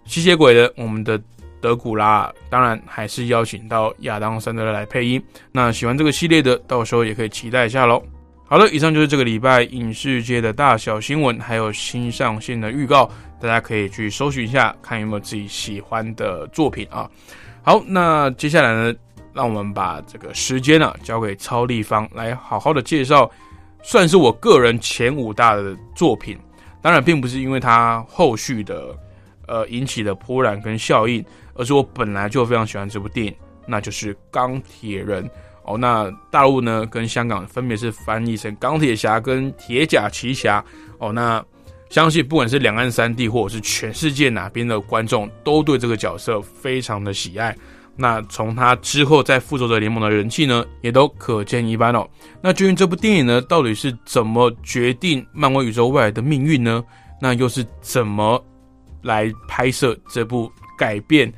[0.05, 1.19] 吸血鬼的我们的。
[1.63, 5.23] 德古拉，当然还是邀请到亚当·桑德勒来配音。
[5.49, 8.03] 那喜欢这个系列的，到时候也可以期待一下喽。
[8.43, 17.09] 好了，以上就是这个礼拜影视界的大小新闻，还有新上线的预告，大家可以去搜寻一下，看有没有自己喜欢的作品啊。
[17.63, 18.93] 好，那接下来呢，
[19.33, 23.31] 让我们把这个时间呢交给超立方来好好的介绍，
[23.81, 26.37] 算是我个人前五大的作品。
[26.81, 28.93] 当然，并不是因为它后续的
[29.47, 31.23] 呃引起的波澜跟效应。
[31.55, 33.35] 而是我本来就非常喜欢这部电影，
[33.65, 35.23] 那就是《钢铁人》
[35.63, 35.77] 哦。
[35.77, 40.59] 那大陆呢跟香港分别是翻译成《钢铁侠》跟《铁甲奇侠》
[40.97, 41.11] 哦。
[41.11, 41.43] 那
[41.89, 47.55] 相信不管是两岸三地或者是全世界哪边的观众，都对这个角色非常的喜爱。
[47.95, 52.09] 那从他之后在《复仇者联盟》的人气呢，也都可见一斑哦。
[52.41, 56.83] 那究竟这部电影呢，到底是怎么决定漫威宇宙未来的命运呢？
[57.21, 58.43] 那又是怎么
[59.03, 61.31] 来拍摄这部改变？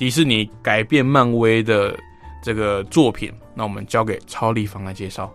[0.00, 1.94] 迪士尼改变漫威的
[2.42, 5.30] 这个作品，那我们交给超立方来介绍。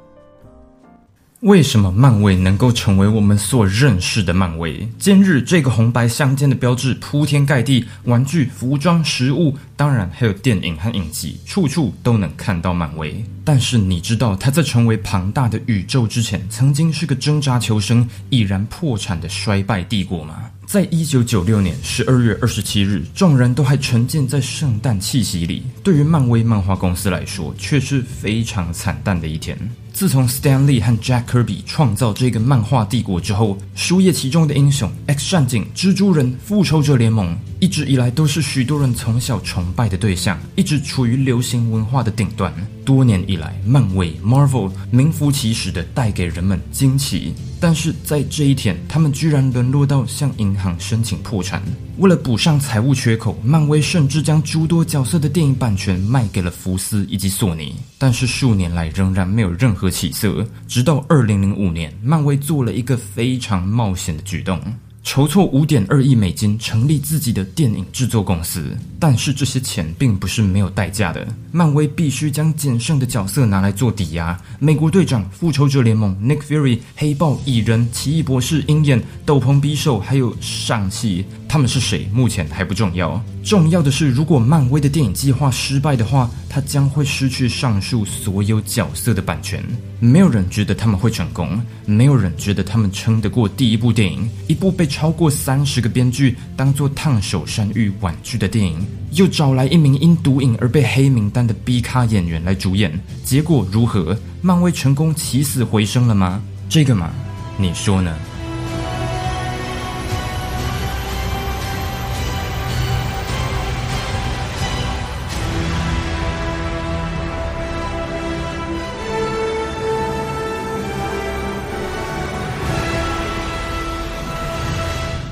[1.41, 4.89] 为什么漫威能够成为我们所认识的漫威？
[4.97, 13.23] 今日这个红白相间的标志铺天盖地，玩具、服装、食物，当然还有电影和影集，处处都能看到漫威。
[13.43, 20.49] 但是你知道它在成为庞大的宇宙之前，曾经是个挣扎求生、已然破产的衰败帝国吗？
[20.65, 25.63] 在一九九六年十二月二十七日，众人都还沉浸在圣诞气息里。
[25.83, 29.57] 对于漫威漫画公司来说，却是非常惨淡的一天。
[29.95, 42.53] 自从 Stan Lee 和 Jack Kirby 创造这个漫画帝国之后，书页其中的英雄 X 战警、蜘蛛人、复仇者联盟，一直以来都是许多人从小崇拜的对象，一直处于流行文化的顶端。
[42.83, 51.63] 多年以来，漫威 Marvel 名副其实的带给人们惊奇，但是在这一天，他们居然沦落到向银行申请破产。
[51.97, 57.73] 为了补上财务缺口，漫威甚至将诸多角色的电影版权卖给了福斯以及索尼。
[57.97, 64.59] 但是数年来仍然没有任何起色，直到二零零五年，漫威做了一个非常冒险的举动。
[65.03, 71.27] 筹措五点二亿美金成立自己的电影制作公司，但是这些钱并不是没有代价的。
[71.51, 74.35] 漫威必须将仅剩的角色拿来做抵押。
[74.57, 81.23] 美国队长、复仇者联盟、Nick Fury、黑豹、蚁人、奇异博士、鹰眼、斗篷匕首，还有上汽。
[81.47, 82.07] 他们是谁？
[82.11, 83.21] 目前还不重要。
[83.43, 89.63] 重要的是，如果漫威的电影计划失败的话，他将会失去上述所有角色的版权。
[89.99, 102.91] 没有人觉得他们会成功，没有人觉得他们撑得过第一部电影，一部被超过三十个编剧当做烫手山芋婉拒的电影，又找来一名因毒瘾而被黑名单的 B 咖演员来主演，
[103.23, 104.17] 结果如何？
[104.41, 106.41] 漫威成功起死回生了吗？
[106.67, 107.11] 这个嘛，
[107.57, 108.15] 你说呢？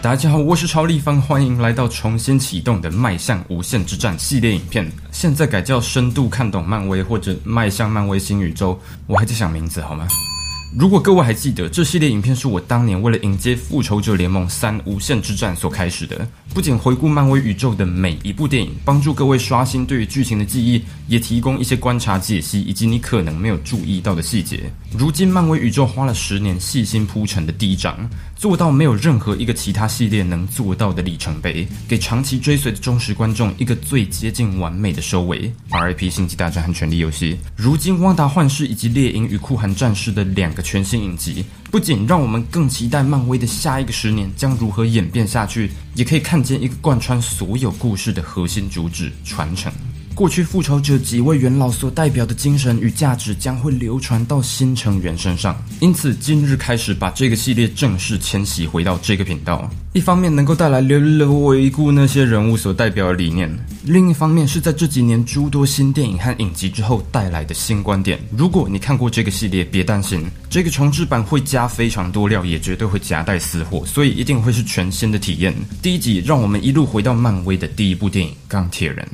[0.04, 10.06] 大家好，我是超立方，欢迎来到重新启动的《迈向无限之战》系列影片，现在改叫深度看懂漫威或者迈向漫威新宇宙，我还在想名字好吗？
[10.78, 16.28] 如果各位还记得，这系列影片是我当年为了迎接《复仇者联盟三：无限之战》所开始的。
[16.54, 24.72] 不仅回顾漫威宇宙的每一部电影，帮助各位刷新对于剧情的记忆，也提供一些观察、解析以及你可能没有注意到的细节。
[24.96, 35.52] 如今，漫威宇宙花了十年细心铺陈的第一章，做到没有任何一个其他系列能做到的里程碑，给长期追随的忠实观众一个最接近完美的收尾。
[35.72, 36.08] R.I.P.
[36.08, 37.40] 星际大战和权力游戏。
[37.56, 41.44] 如今，旺达幻视以及猎鹰与酷寒战士的两个全新影集。
[41.74, 49.74] 不仅让我们更期待漫威的下一个十年将如何演变下去，也可以看见一个贯穿所有故事的核心主旨——传承。
[50.16, 59.68] 过去复仇者几位元老所代表的精神与价值将会流传到新成员身上，因此今日开始把这个系列正式迁徙回到这个频道。
[59.94, 63.52] 一方面能够带来略略回顾那些人物所代表的理念，
[63.86, 68.20] 另一方面是在这几年诸多新电影和影集之后带来的新观点。
[68.38, 75.54] 如果你看过这个系列，别担心，这个重置版会加非常多料，也绝对会夹带私货，所以一定会是全新的体验。
[75.82, 79.08] 第一集让我们一路回到漫威的第一部电影《钢铁人》。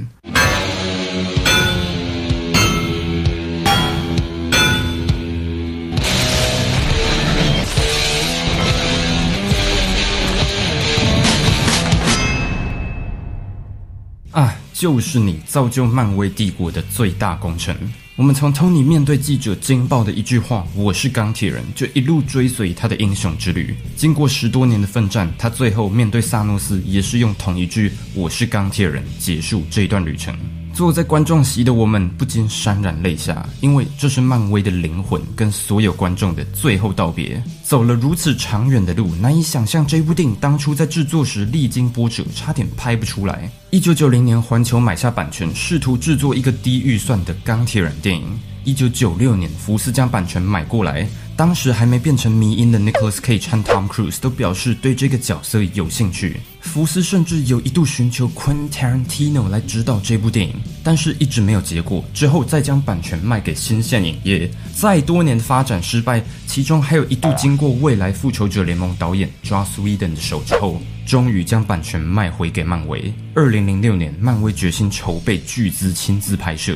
[14.80, 17.76] 就是你造就漫威帝国的最大功臣。
[18.16, 23.76] 我们从 Tony 面对记者惊爆的一句话“我是钢铁人”，就一路追随他的英雄之旅。
[23.98, 30.34] 经过十多年的奋战，他最后面对萨诺斯，也是用同一句“我是钢铁人”结束这一段旅程。
[30.80, 37.44] 坐在观众席的我们不禁潸然泪下，因为这是漫威的灵魂跟所有观众的最后道别。
[37.64, 43.52] 走了如此长远的路，难以想象这部电影当初在制作时历经波折，差点拍不出来。
[43.72, 48.24] 一九九零年，环球买下版权，试图制作一个低预算的钢铁人电影。
[48.64, 51.06] 一九九六年，福斯将版权买过来。
[51.40, 56.36] 当时还没变成迷因的 Nicholas Cage 和 Tom Cruise 都表示对这个角色有兴趣。
[56.60, 62.04] 福斯甚至有一度寻求 Quentin Tarantino 来指导这部电影，但是一直没有结果。
[62.14, 64.52] 之后再将版权卖给新线影业。
[64.76, 73.14] 再多年的发展失败，其中还有一度经过未来复仇者联盟导演 Joss Whedon 的手之后，终于将版权卖回给漫威。
[73.34, 76.76] 二零零六年，漫威决心筹备巨资亲自拍摄。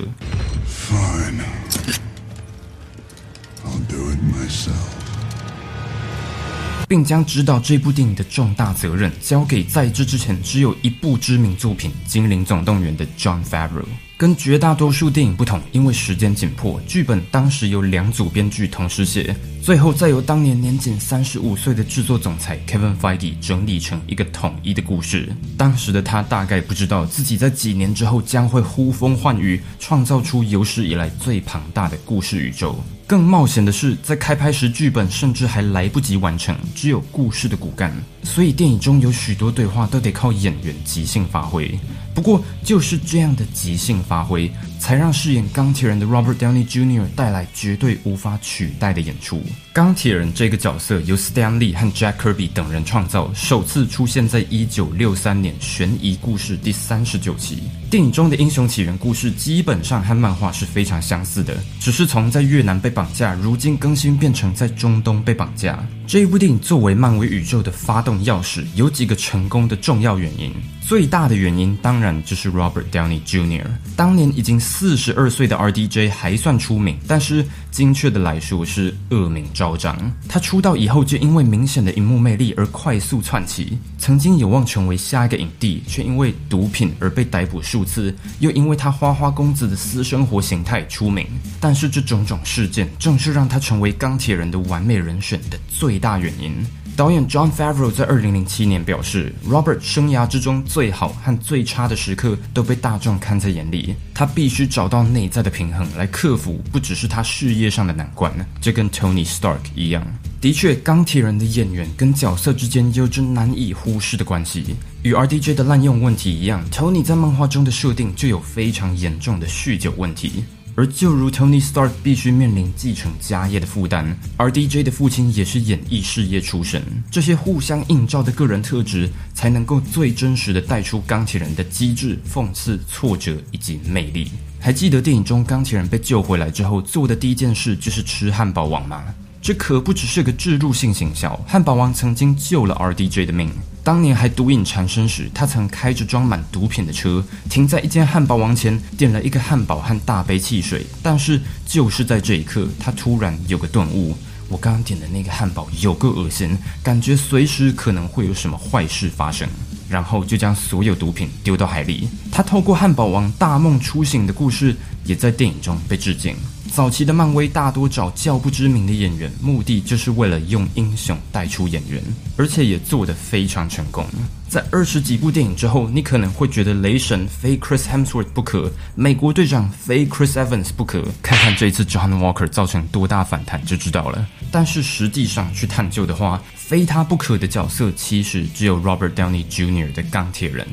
[6.87, 13.85] 并将指导这部电影的重大责任交给在这之前只有一部知名作品《精灵总动员》的 John Favreau。
[14.15, 25.33] 跟绝大多数电影不同，因为时间紧迫，剧本当时由两组编剧同时写，最后再由当年年仅三十五岁的制作总裁 Kevin Feige 整理成一个统一的故事。
[25.57, 32.77] 当时的他大概不知道自己在几年之后将会呼风唤雨，创造出有史以来最庞大的故事宇宙。
[33.07, 37.93] 更冒险的是，在开拍时，剧本甚至还来不及完成，只有故事的骨干，
[38.23, 41.79] 所以电影中有许多对话都得靠演员即兴发挥。
[42.13, 44.51] 不过，就是这样的即兴发挥，
[44.83, 47.07] 才让饰演钢铁人的 Robert Downey Jr.
[47.15, 49.41] 带来绝对无法取代的演出。
[49.73, 57.63] 钢铁人这个角色由 Stan Lee 和 Jack Kirby 等人创造，首次出现在一九六三年悬疑故事第三十九期。
[57.89, 65.83] 电影中的英雄起源故事基本上和漫画是非常相似的，只是从在越南被绑架，如今更新变成在中东被绑架。
[66.05, 70.51] 这一部电影作为漫威宇宙的发动钥匙，有几个成功的重要原因。
[70.81, 73.65] 最大的原因当然就是 Robert Downey Jr.
[73.95, 79.97] 当年已经四十二岁的 RDJ 还算出名，但是精确的来说是恶名昭嚣张。
[80.27, 91.25] 他出道以后就因为明显的荧幕魅力而快速窜起，曾经有望成为下一个影帝，却因为毒品而被逮捕数次，又因为他花花公子的私生活形态出名。
[91.61, 96.53] 但是这种种事件正是让他成为钢铁人的完美人选的最大原因。
[96.95, 108.31] 导演 John Favreau 在二零零七年表示，Robert 生涯之中最好和最差的时刻都被大众看在眼里，他必须找到内在的平衡来克服不只是他事业上的难关，
[108.61, 110.05] 这跟 Tony Stark 一样。
[110.39, 114.75] 的确，钢铁人的演员跟角色之间有着难以忽视的关系。
[115.01, 120.43] 与 RDJ 的滥用问题一样，Tony 在漫画中的设定就有非常严重的酗酒问题。
[120.75, 134.31] 而就如 Tony Stark 必须面临继承家业的负担而 DJ 的父亲也是演艺事业出身，这些互相映照的个人特质，才能够最真实的带出钢铁人的机智、讽刺、挫折以及魅力。
[134.59, 139.03] 还记得电影中钢铁人被救回来之后做的第一件事就是吃汉堡王吗？
[139.43, 143.51] 这可不只是个置入性行销，汉堡王曾经救了 RDJ 的命。
[143.83, 150.85] 当年还毒瘾缠身时，他曾开着装满毒品的车停在一间汉堡王前，点了一个汉堡和大杯汽水。
[151.01, 154.15] 但是就是在这一刻，他突然有个顿悟：
[154.47, 159.45] 我刚刚点的那个汉堡有个恶心，感觉随时可能会有什么坏事发生。
[159.89, 162.07] 然后就将所有毒品丢到海里。
[162.31, 164.73] 他透过汉堡王大梦初醒的故事，
[165.03, 166.33] 也在电影中被致敬。
[166.73, 172.01] 早期的漫威大多找较不知名的演员，目的就是为了用英雄带出演员，
[172.35, 174.03] 而且也做得非常成功。
[174.49, 181.03] 在二十几部电影之后，你可能会觉得雷神非 Chris Hemsworth 不可，美国队长非 Chris Evans 不可。
[181.21, 184.27] 看看这次 John Walker 造成多大反弹就知道了。
[184.51, 189.93] 但是实际上去探究的话，非他不可的角色其实只有 Robert Downey Jr.
[189.93, 190.67] 的钢铁人。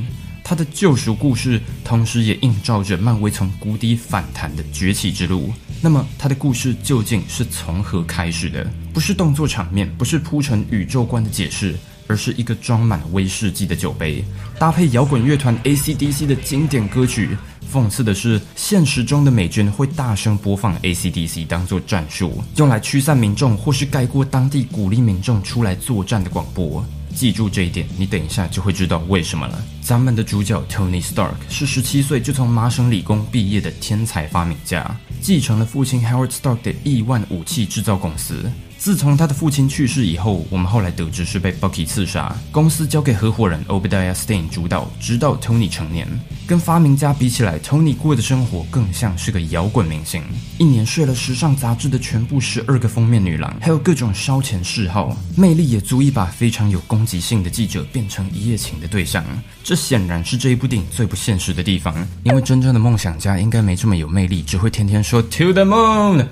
[0.51, 5.53] 他的救赎故事，同时也映照着漫威从谷底反弹的崛起之路。
[5.81, 8.69] 那么，他的故事究竟是从何开始的？
[8.93, 11.77] 不是动作场面，不是铺陈宇宙观的解释，
[12.09, 14.25] 而是一个装满威士忌的酒杯，
[14.59, 17.39] 搭配摇滚乐团 AC/DC 的经典歌曲。
[17.73, 26.85] 讽刺的是，现实中的美军会大声播放 AC/DC 当做战术，用来驱散民众，或是盖过当地鼓励民众出来作战的广播。
[27.15, 29.63] 记住这一点，你等一下就会知道为什么了。
[29.83, 38.51] 咱们的主角 Tony Stark 是十七岁就从麻省理工毕业的天才发明家，继承了父亲 Howard Stark 的亿万武器制造公司。
[38.81, 46.09] 自从他的父亲去世以后，我们后来得知是被 Bucky 刺杀，公司交给合伙人 Obadiah Stane 主导，直到 Tony 成年。
[46.47, 50.23] 跟发明家比起来，Tony 过的生活更像是个摇滚明星，
[50.57, 59.23] 一年睡了时尚杂志的全部十二个封面女郎，还有各种烧钱嗜好，魅力也足以把非常有攻击性的记者变成一夜情的对象。
[59.63, 66.27] 这显然是这一部电影最不现实的地方，因为真正的梦想家应该没这么有魅力，只会天天说 To the moon。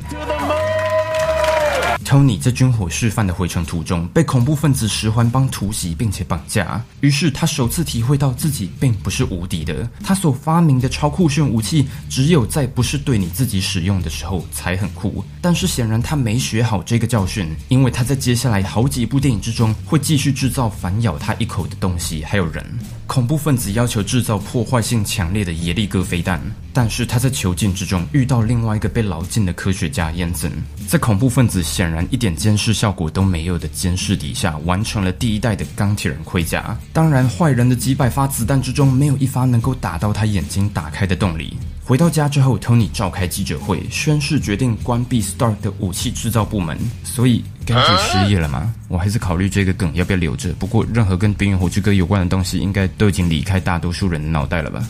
[2.09, 6.82] Tony 在军火示范的回程途中被恐怖分子十环帮突袭，并且绑架。
[7.00, 9.86] 于是他首次体会到自己并不是无敌的。
[10.02, 15.22] 他所发明的超酷炫武器，只有在不是对你自己使用的时候才很酷。
[15.42, 22.64] 但是显然他没学好这个教训，因为他在接下来好几部电影之中会继续制造反咬他一口的东西，还有人。
[23.06, 26.40] 恐怖分子要求制造破坏性强烈的耶利哥飞弹，
[26.74, 30.52] 但是他在囚禁之中遇到另外一个被牢禁的科学家燕森，
[30.86, 36.76] 在恐怖分子显然一点监视效果都没有的监视底下，完成了第一代的钢铁人盔甲。
[36.92, 41.57] 当然，坏人的几百发子弹之中，没有一发能够打到他眼睛打开的动力。
[41.84, 46.78] 回到家之后，Tony 召开记者会，宣誓决定关闭 Stark 的武器制造部门。
[47.03, 48.74] 所以，钢铁失业了吗？
[48.88, 50.53] 我还是考虑这个梗要不要留着。
[50.55, 54.86] 不过，任何跟《冰与火之歌》有关的东西，应该都已经离开大多数人的脑袋了吧？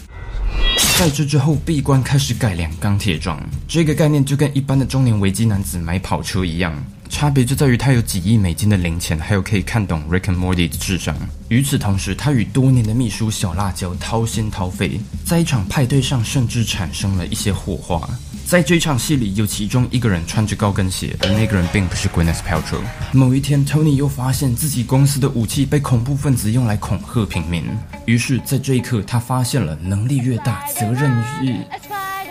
[0.99, 6.75] 在这之后，闭关开始改良钢铁装，这个概念就跟一般的中年危机男子买跑车一样。
[7.09, 11.17] 差别就在于他有几亿美金的零钱，还有可以看懂 Rick and Morty 的智商。
[11.49, 18.09] 与此同时，他与多年的秘书小辣椒掏心掏肺，在一场派对上甚至产生了一些火花。
[18.47, 22.81] 在这场戏里，有其中一个人穿着高跟鞋，而那个人并不是 Gwyneth Paltrow。
[23.13, 27.65] 某一天，Tony 又发现自己公司的武器被恐怖分子用来恐吓平民。
[28.07, 31.55] 于是，在这一刻，他发现了能力越大，责任越……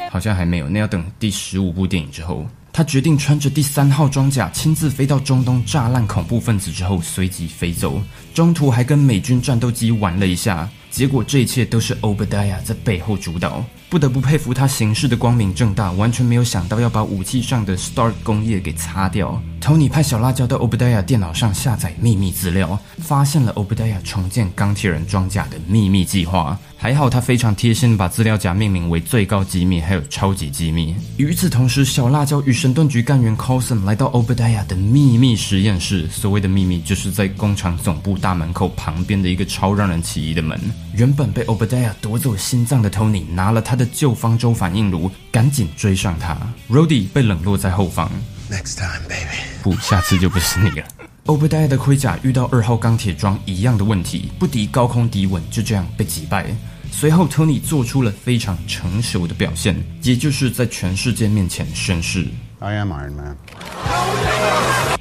[0.09, 2.47] 好像还没有，那要等第十五部电影之后。
[2.77, 7.99] 他决定穿着第三号装甲，亲自飞到中东炸烂恐怖分子之后，随即飞走。
[8.35, 10.69] 中途还跟美军战斗机玩了一下。
[10.91, 13.65] 结果这一切都是 Obadiah 在背后主导。
[13.89, 19.41] 不得不佩服他行事的光明正大，完全没有想到要把武器上的 Stark 工业给擦掉。
[19.61, 26.57] Tony 派小辣椒到 Obadiah 电脑上下载秘密资料，发现了 Obadiah 重建钢铁人装甲的秘密计划。
[26.79, 30.93] 还好他非常贴心，把资料夹命名为最高机密，还有超级机密。
[31.17, 36.07] 与此同时，小辣椒与神盾局干员 Coulson 来到 Obadiah 的秘密实验室。
[36.09, 40.59] 所谓的秘密，就是在工厂总部大门口旁边的一个超让人起疑的门。
[40.93, 46.35] 原本被 Obadiah 夺走心脏的 Tony 拿了他的旧方舟反应炉，赶紧追上他。
[46.69, 48.11] Rody 被冷落在后方。
[48.49, 49.37] Next time, baby.
[49.61, 50.85] 不，下次就不是你了。
[51.25, 56.47] Obadiah 的盔甲遇到二号钢铁装一样的问题，不敌高空敌稳，就这样被击败。
[56.89, 62.25] 随后，Tony 做出了非常成熟的表现，也就是在全世界面前宣誓
[62.59, 63.37] ：I am Iron Man.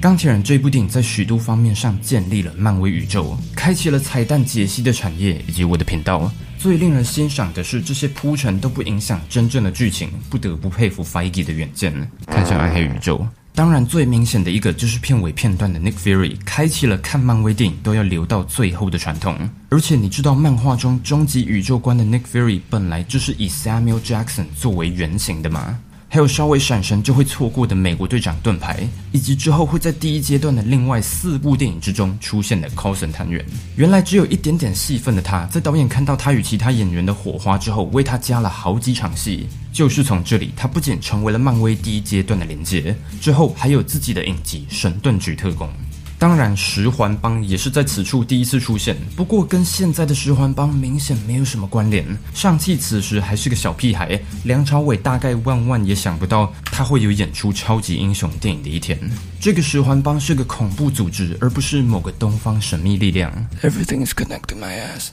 [0.01, 6.31] 钢铁人这部电影在许多方面上建立了漫威宇宙，开启了彩蛋解析的产业以及我的频道。
[6.67, 11.93] 最令人欣赏的是，这些铺陈都不影响真正的剧情，不得不佩服 Feige 的远见。
[12.27, 13.25] 看向暗黑宇宙。
[13.55, 19.49] 当然，最明显的一个就是片尾片段的 Nick Fury 开启了看漫威电影都要留到最后的传统。
[19.69, 25.79] 而且，你知道漫画中终极宇宙观的 Nick Fury 本来就是以 Samuel Jackson 作为原型的吗？
[26.09, 33.45] 还有稍微闪神就会错过的美国队长盾牌，以及之后会在第一阶段的另外四部电影之中出现的 c o s o n 探员。
[33.75, 39.49] 原来只有一点点戏份的他，在导演看到他与其他演员的火花之后，为他加了好几场戏。
[39.73, 45.69] 就是从这里，他不仅成为了漫威第一阶段的连接，之后还有自己的影集《神盾局特工》。
[46.19, 52.07] 当然，十环帮也是在此处第一次出现，不过跟现在的十环帮明显没有什么关联。
[52.33, 58.99] 上汽此时还是个小屁孩，梁朝伟大概万万也想不到他会有演出超级英雄电影的一天。
[59.39, 63.31] 这个十环帮是个恐怖组织，而不是某个东方神秘力量。
[63.63, 65.11] Everything is connected, my ass.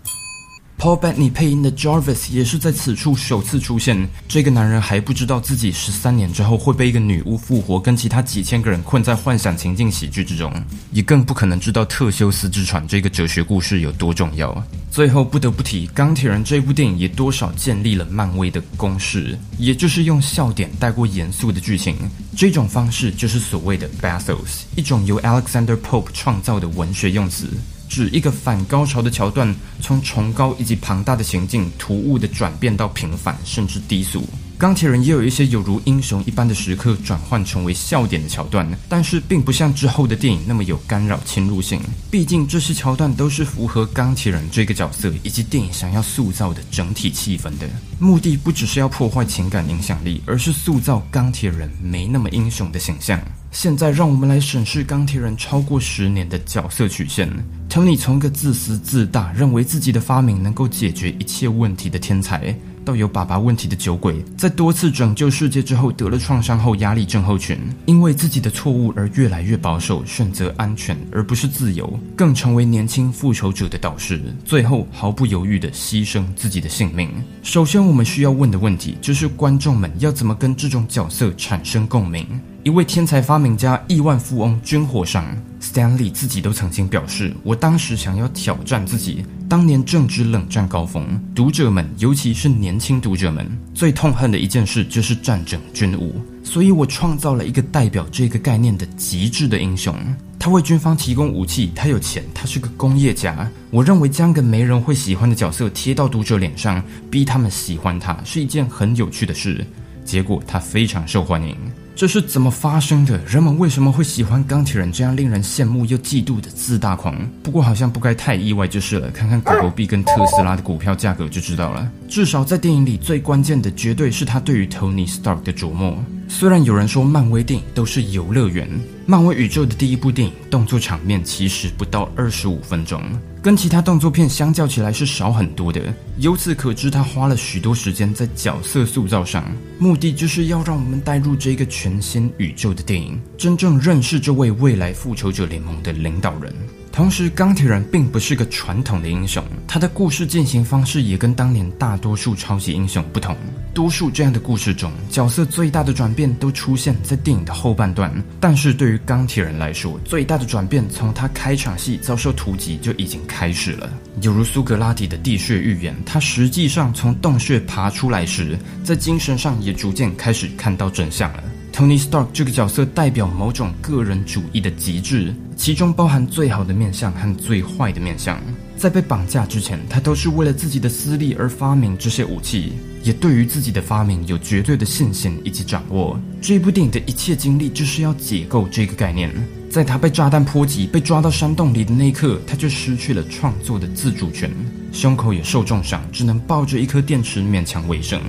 [0.84, 4.06] Paul Bettany 配音的 Jarvis 也是在此处首次出现。
[4.28, 10.52] 这个男人还不知道自己十三年之后会被一个女巫复活，跟其他几千个人困在幻想情境喜剧之中，
[10.92, 14.62] 也更不可能知道特修斯之船这个哲学故事有多重要。
[14.92, 21.96] 最后不得不提，《钢铁人》这部电影也多少建立了漫威的公式，也就是用笑点带过严肃的剧情。
[22.36, 27.48] 这种方式就是所谓的 bathos，一种由 Alexander Pope 创造的文学用词，
[27.94, 34.28] 指一个反高潮的桥段，从崇高以及庞大的行径突兀的转变到平凡甚至低俗。
[34.58, 41.82] 钢铁人也有一些有如英雄一般的时刻转换成为笑点的桥段，但是并不像之后的电影那么有干扰侵入性。
[42.10, 47.68] 毕竟这些桥段都是符合钢铁人这个角色以及电影想要塑造的整体气氛的。
[48.00, 53.20] 目的不只是要破坏情感影响力，而是塑造钢铁人没那么英雄的形象。
[53.52, 57.30] 现在让我们来审视钢铁人超过十年的角色曲线。
[57.70, 62.56] Tony 从一个自私自大、认为自己的发明能够解决一切问题的天才。
[62.84, 77.10] 到有爸爸问题的酒鬼，在多次拯救世界之后得了创伤后压力症候群，因为自己的错误而越来越保守，选择安全而不是自由，更成为年轻复仇者的导师，最后毫不犹豫地牺牲自己的性命。
[77.42, 82.28] 首先，我们需要问的问题就是：观众们要怎么跟这种角色产生共鸣？
[82.64, 85.26] 一位天才发明家、亿万富翁军火商
[85.62, 89.26] Stanley 自己都曾经表示：“我当时想要挑战自己。
[89.54, 96.20] 当年正值冷战高峰，读者们，尤其是年轻读者们，最痛恨的一件事就是战争、军务。
[96.44, 99.96] 所以我创造了一个代表这个概念的极致的英雄。
[100.40, 103.48] 他为军方提供武器，他有钱，他是个工业家。
[103.70, 109.64] 我认为将个没人会喜欢的角色贴到读者脸上，逼他们喜欢他，是一件很有趣的事。
[110.04, 111.56] 结果他非常受欢迎。”
[111.96, 113.18] 这是怎么发生的？
[113.26, 117.16] 人们为什么会喜欢钢铁人这样令人羡慕又嫉妒的自大狂？
[117.44, 119.12] 不过好像不该太意外就是了。
[119.12, 121.88] 看看狗狗币跟特斯拉的股票价格就知道了。
[122.10, 125.96] 至少在电影里，最关键的绝对是他对于 Tony Stark 的琢磨。
[126.36, 128.68] 虽然有人说漫威电影都是游乐园，
[129.06, 133.00] 漫威宇宙的第一部电影动作场面其实不到二十五分钟。
[133.44, 139.46] 跟其他动作片相较起来是少很多的，由此可知他花了许多时间在角色塑造上，
[139.78, 146.52] 目的就是要让我们带入这个全新宇宙的电影，真正认识这位未来复仇者联盟的领导人。
[146.94, 153.36] 同时，钢铁人并不是个传统的英雄，他的故事进行方式也跟当年大多数超级英雄不同。
[153.74, 158.14] 多数这样的故事中，角色最大的转变都出现在电影的后半段。
[158.40, 163.92] 但是对于钢铁人来说，最大的转变从他开场戏遭受突击就已经开始了。
[164.22, 171.44] 犹如苏格拉底的地穴预言，他实际上从洞穴爬出来时，在精神上也逐渐开始看到真相了。
[171.74, 178.40] Tony Stark 这个角色代表某种个人主义的极致，其中包含最好的面相和最坏的面相。
[178.78, 186.20] 在被绑架之前，他都是为了自己的私利而发明这些武器，也对于自己的发明有绝对的信心以及掌握。
[186.40, 189.34] 这部电影的一切经历就是要解构这个概念。
[189.68, 194.52] 在他被炸弹波及、被抓到山洞里的那一刻，他就失去了创作的自主权，
[194.92, 198.22] 胸口也受重伤，只能抱着一颗电池勉强维生。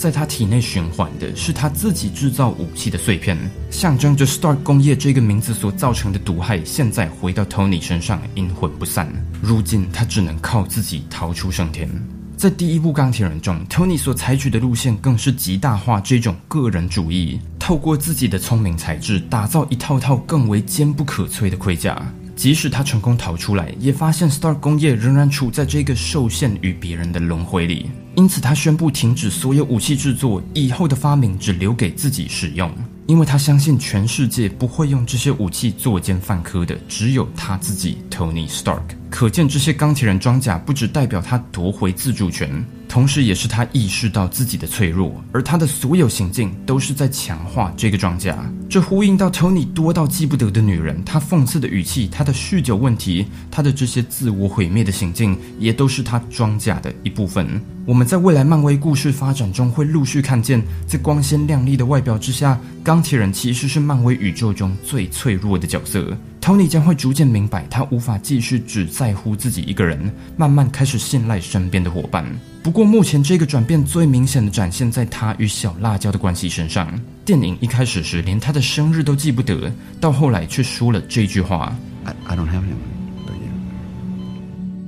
[0.00, 3.36] 在他体内循环的是他自己制造武器的碎片，
[3.70, 9.06] 象征着 Star 工业这个名字所造成的毒害，现在回到 Tony 身上，阴魂不散。
[9.42, 11.86] 如今他只能靠自己逃出升天。
[12.34, 22.02] 在第一部钢铁人中，Tony 所采取的路线更是极大化这种个人主义，透过自己的聪明才智，打造一套套更为坚不可摧的盔甲。
[22.40, 27.90] 即使他成功逃出来，也发现 Star 工业仍然处在这个受限于别人的轮回里。
[28.14, 32.72] 因此，他宣布停止所有武器制作，以后的发明只留给自己使用。
[33.06, 38.99] 因为他相信全世界不会用这些武器作奸犯科的，只有他自己 Tony Stark。
[39.10, 42.48] 可见，这些钢铁人装甲不只代表他夺回自主权，
[42.88, 48.38] 同时也是他意识到自己的脆弱，而他的所有行径都是在强化这个装甲。
[48.68, 57.60] 这呼应到 Tony 多到记不得的女人，他讽刺的语气，他的酗酒问题，他的这些自我毁灭的行径，也都是他装甲的一部分。
[57.84, 66.16] 我们在未来漫威故事发展中会陆续看见，在光鲜亮丽的外表之下，钢铁人其实是漫威宇宙中最脆弱的角色。
[66.40, 72.24] Tony 将会逐渐明白，他无法继续只在乎自己一个人，慢慢开始信赖身边的伙伴。
[72.62, 76.98] 不过，目前这个转变最明显的展现在他与小辣椒的关系身上。
[77.24, 79.70] 电影一开始时连他的生日都记不得，
[80.00, 82.76] 到后来却说了这句话 I, I don't have him.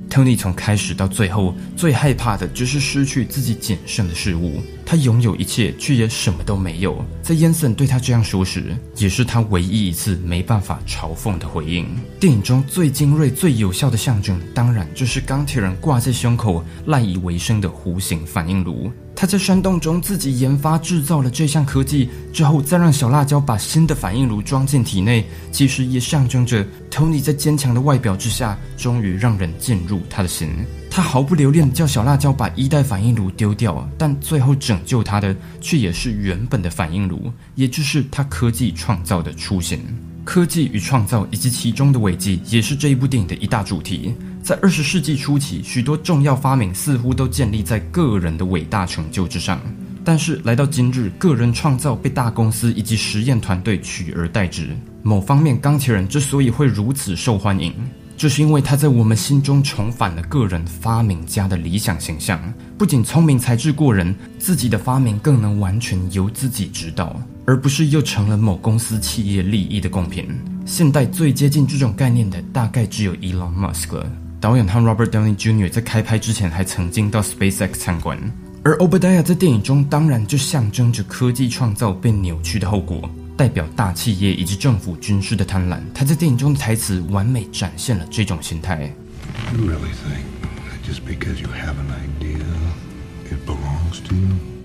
[0.09, 4.61] Tony 从开始到最后，最害怕的就是失去自己仅剩的事物。
[4.85, 7.03] 他拥有一切，却也什么都没有。
[7.21, 11.87] 在烟森对他这样说时，也是他唯一一次没办法嘲讽的回应。
[12.19, 18.91] 电影中最精锐、最有效的象征，当然就是钢铁人挂在胸口赖以为生的弧形反应炉。
[19.15, 30.49] 他在山洞中自己研发制造了这项科技之后，再让小辣椒把新的反应炉装进体内，其实也象征着 Tony 在坚强的外表之下，终于让人进入他的心。
[30.95, 39.79] 他毫不留恋叫小辣椒把一代反应炉丢掉，但最后拯救他的却也是原本的反应炉，也就是他科技创造的雏形。
[40.23, 44.13] 科技与创造以及其中的危机，也是这一部电影的一大主题。
[44.43, 49.59] 在二十世纪初期，许多重要发明似乎都建立在个人的伟大成就之上，
[50.05, 54.69] 但是来到今日，个人创造被大公司以及实验团队取而代之。
[55.01, 57.73] 某方面，钢铁人之所以会如此受欢迎。
[58.15, 62.39] 就是因为他在我们心中重返了个人发明家的理想形象，
[62.77, 70.27] 不仅聪明才智过人，自己的发明更能完全由自己指导，而不是又成了某公司企业利益的贡品。
[70.65, 74.09] 现代最接近这种概念的，大概只有 Elon Musk 了。
[74.39, 75.69] 导演和 Robert Downey Jr.
[75.69, 78.17] 在开拍之前还曾经到 SpaceX 参观，
[78.63, 83.09] 而 Obadiah 在电影中当然就象征着科技创造被扭曲的后果。
[83.35, 88.93] 代表大企业以及政府军事的贪婪，他在电影中的台词完美展现了这种心态。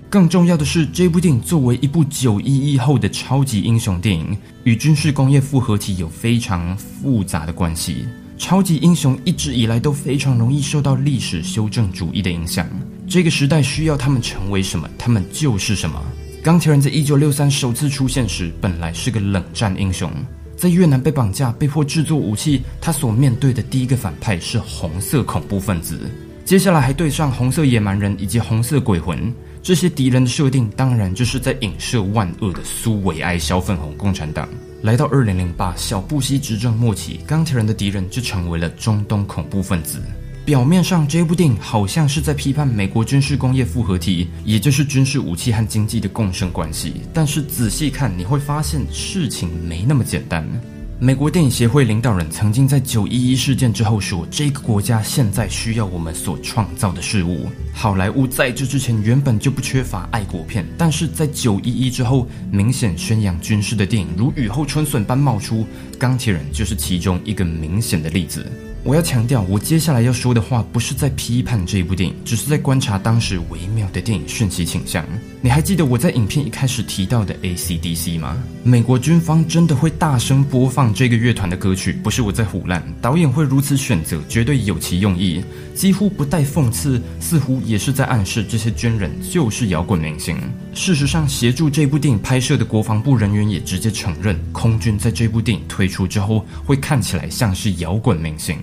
[0.09, 8.07] 更重要的是，这部电影作为一部九一一后的超级英雄电影，与军事工业复合体有非常复杂的关系。
[8.37, 12.67] 超级英雄一直以来都非常容易受到历史修正主义的影响，
[13.07, 16.01] 这个时代需要他们成为什么，他们就是什么。
[16.41, 20.09] 钢铁人在一九六三首次出现时，本来是个冷战英雄，
[20.55, 25.99] 在越南被绑架、被迫制作武器，他所面对的第一个反派是红色恐怖分子，
[26.45, 34.47] 接下来还对上红色野蛮人以及红色鬼魂，这些敌人的设定当然就是在影射万恶的苏维埃小粉红共产党。
[34.81, 40.01] 来到二零零八，小布希执政末期，钢铁人的敌人就成为了中东恐怖分子。
[40.49, 47.03] 表面上，这部电影好像是在批判美国军事工业复合体，也就是军事武器和经济的共生关系。
[47.13, 50.43] 但是仔细看，你会发现事情没那么简单。
[50.99, 65.57] 美国电影协会领导人曾经在九一一事件之后说：“这个国家现在需要我们所创造的事物。”好莱坞在这之前原本就不缺乏爱国片，但是在九一一之后，明显宣扬军事的电影如雨后春笋般冒出，
[65.99, 68.43] 《钢铁人》就是其中一个明显的例子。
[68.83, 75.05] 我要强调，我接下来要说的话不是在批判这一部电影，只是在观察当时微妙的电影讯息倾向。
[75.41, 78.41] 你还记得我在影片一开始提到的 A.C.D.C 吗？
[78.63, 81.93] 美国军方真的会大声播放这个乐团的歌曲？
[81.93, 85.43] 不是我在胡乱，导演会如此选择，绝对有其用意，
[85.75, 90.37] 几乎不带讽刺，似乎也是在暗示这些军人就是摇滚明星。
[90.73, 98.57] 事实上，协助这部电影拍摄的国防部人员也直接承认，空军在这部电影推出之后，会看起来像是摇滚明星。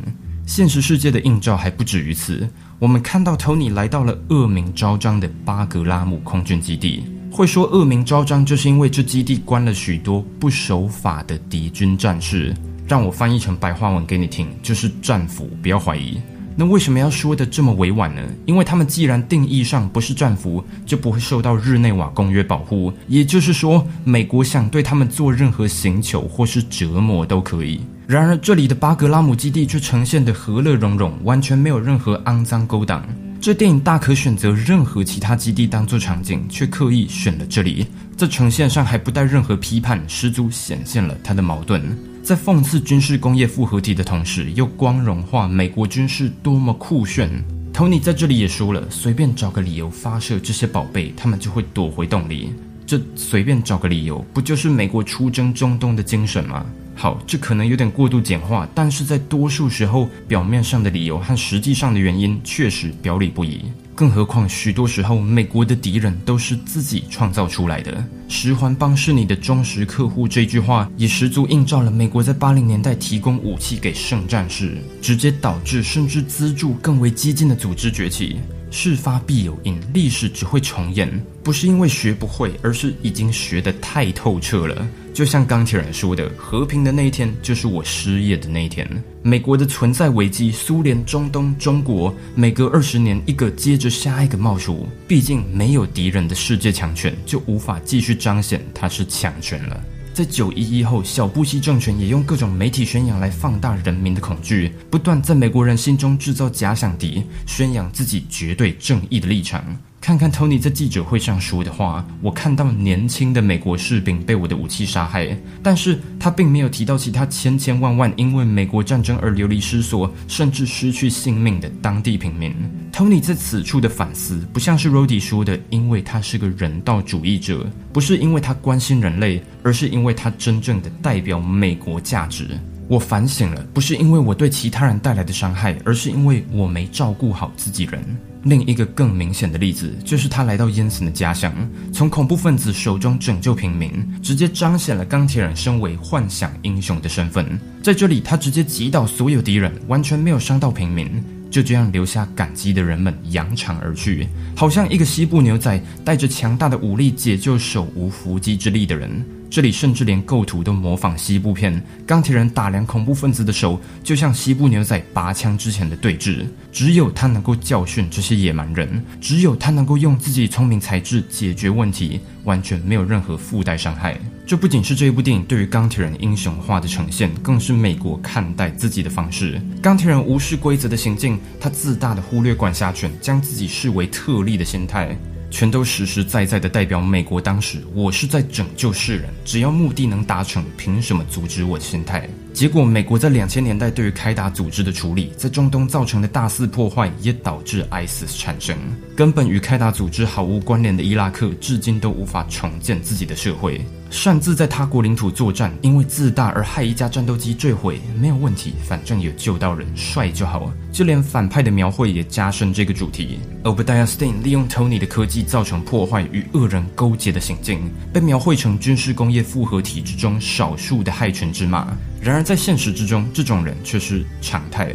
[0.46, 2.48] 现实世界的映照还不止于此。
[2.78, 7.02] 我们看到 Tony 来到了恶名昭彰的巴格拉姆空军基地。
[7.32, 12.54] 会说恶名昭彰，就是因为这基地关了许多不守法的敌军战士。
[12.86, 16.16] 让我翻译成白话文给你听，就是战俘，不要怀疑。
[16.54, 18.22] 那为什么要说的这么委婉呢？
[18.46, 22.92] 因为他们既然定义上不是战俘，就不会受到日内瓦公约保护。
[23.08, 27.80] 也就是说，美国想对他们做任何刑求或是折磨都可以。
[28.08, 33.04] 然而，这里的巴格拉姆基地却呈现的和乐融融，完全没有任何肮脏勾当。
[33.40, 37.84] 这电影大可选择任何其他基地当做场景，却刻意选了这里，
[38.16, 41.82] 在呈现上还不带任何批判，十足显现了他的矛盾。
[42.22, 47.28] 在讽刺军事工业复合体的同时，又光荣化美国军事多么酷炫。
[47.74, 52.52] Tony 在这里也说了，随便找个理由发射这些宝贝，他们就会躲回洞里。
[52.86, 56.64] 这随便找个理由，不就是美国出征中东的精神吗？
[56.98, 63.60] 好，这可能有点过度简化，但是在多数时候，表面上的理由和实际上的原因确实表里不一。
[63.94, 68.02] 更何况，许多时候，美国的敌人都是自己创造出来的。
[68.28, 78.38] 十环帮是你的忠实客户，这句话也十足映照了美国在八零年代提供武器给圣战士，直接导致甚至资助更为激进的组织崛起。
[78.70, 81.08] 事发必有因，历史只会重演，
[81.42, 84.86] 不是因为学不会，而是已经学得太透彻了。
[85.14, 88.86] 就像钢铁人说的：“和平的那一天，就是我失业的那一天。”
[89.22, 94.86] 美国的存在危机，苏联、中东、中国，每隔二十年一个接着下一个冒出。
[95.08, 99.80] 毕竟没有敌人的世界强权，就无法继续彰显它是强权了。
[100.16, 109.62] 在九一一后，小布希政权也用各种媒体宣扬来放大人民的恐惧，不断在美国人心中制造假想敌，宣扬自己绝对正义的立场。
[110.06, 122.54] 看看 Tony 在记者会上说的话，我看到年轻的美国士兵被我的武器杀害，但是他并没有提到其他千千万万因为美国战争而流离失所，甚至失去性命的当地平民。
[122.92, 132.46] Tony 在此处的反思，不像是 Rody 说的，因为他是个人道主义者，不是因为他关心人类，而是因为他真正的代表美国价值。
[132.86, 138.00] 我反省了，不是因为我对其他人带来的伤害，而是因为我没照顾好自己人。
[138.46, 141.52] 另一个更明显的例子，就是他来到烟森的家乡，
[141.92, 143.90] 从恐怖分子手中拯救平民，
[144.22, 147.44] 直接彰显了钢铁人身为幻想英雄的身份。
[147.82, 151.10] 在这里，他直接击倒所有敌人，完全没有伤到平民，
[151.50, 159.24] 就这样留下感激的人们扬长而去，好像一个西部牛仔带着强大的武力解救手无缚鸡之力的人。
[159.48, 166.44] 这里甚至连构图都模仿西部片，钢铁人打量恐怖分子的手，就像西部牛仔拔枪之前的对峙。
[166.72, 174.18] 只有他能够教训这些野蛮人，只有他能够用自己聪明才智解决问题，完全没有任何附带伤害。
[174.46, 179.60] 这不仅是这一部电影对于钢铁人英雄化的呈现，更是美国看待自己的方式。
[179.80, 185.16] 钢铁人无视规则的行径，他自大的忽略管辖权，将自己视为特例的心态。
[185.56, 192.28] 全都实实在在的代表美国当时，我是在拯救世人，只要目的能达成，凭什么阻止我的心态？
[192.52, 198.76] 结果，美国在两千年代对于开打组织的处理，在中东造成的大肆破坏，也导致 ISIS 产生。
[199.16, 203.80] 根本与开打组织毫无关联的伊拉克，至今都无法重建自己的社会。
[204.10, 210.72] 擅自在他国领土作战，因为自大而害一架战斗机坠毁，没有问题，反正有救到人，帅就好。
[210.92, 213.38] 就连反派的描绘也加深这个主题。
[213.64, 221.94] Obadiah Stane 利用 Tony 的科技造成破坏与恶人勾结的行径，被描绘成军事工业复合体之中少数的害群之马。
[222.20, 224.94] 然而，在现实之中，这种人却是常态。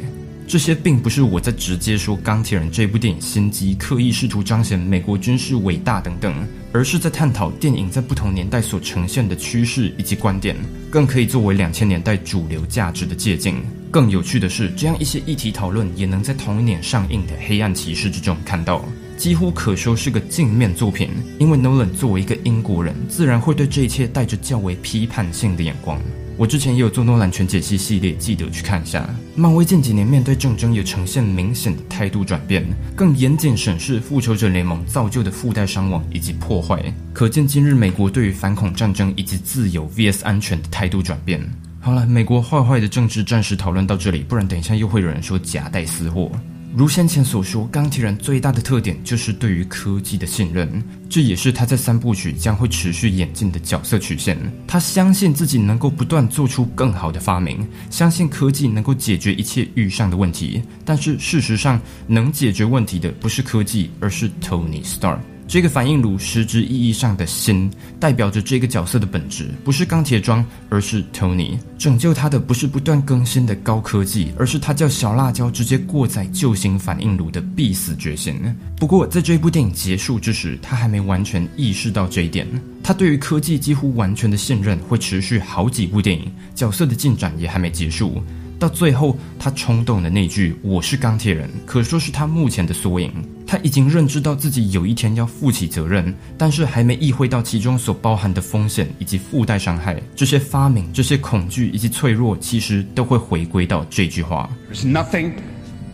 [0.52, 10.54] 这些并不是我在直接说《钢铁人》这部电影心机、刻意试图彰显美国军事伟大等等，而是在探讨电影在不同年代所呈现的趋势以及观点，
[10.90, 13.56] 更可以作为两千年代主流价值的借鉴。
[13.90, 18.84] 更有趣的是，这样一些议题讨论也能在同一年上映的《黑暗骑士》之中看到，
[19.16, 21.12] 几乎可说是个镜面作品。
[21.40, 25.98] 因为 Nolan 作为一个英国人，自然会对这一切带着较为批判性的眼光。
[26.38, 29.08] 我之前也有做诺兰全解析系列，记得去看一下。
[29.36, 32.66] 漫威近几年面对战争也呈现明显的态度转变，
[32.96, 36.82] 更严谨审视复仇者联盟造就的附带伤亡以及破坏，
[37.14, 41.40] 可见今日美国对于反恐战争以及自由 vs 安全的态度转变。
[41.80, 46.32] 好了，美国坏坏的政治暂时讨论到这里，不然等一下又会有人说夹带私货。
[46.74, 54.38] 如先前所说，钢铁人最大的特点就是对于科技的信任，这也是他在三部曲将会持续演进的角色曲线。
[54.66, 60.64] 他相信自己能够不断做出更好的发明，相信科技能够解决一切遇上的问题。
[60.86, 65.20] 但是事实上，能解决问题的不是科技，而是 Tony Stark。
[65.52, 71.60] 这个反应炉实质意义上的心，代表着这个角色的本质，不是钢铁装，而是 Tony。
[71.78, 78.34] 拯救他的不是不断更新的高科技，而是他叫小辣椒直接过载旧型反应炉的必死决心。
[78.78, 82.48] 不过，在这部电影结束之时，他还没完全意识到这一点。
[82.82, 88.24] 他对于科技几乎完全的信任，会持续好几部电影，角色的进展也还没结束。
[88.62, 93.12] 到最后，他冲动的那句“我是钢铁人”，可说是他目前的缩影。
[93.48, 100.00] 他已经认知到自己有一天要负起责任，但是还没意会到其中所包含的风险以及附带伤害。
[100.16, 105.32] 这些发明、这些恐惧以及脆弱，其实都会回归到这句话：“There's nothing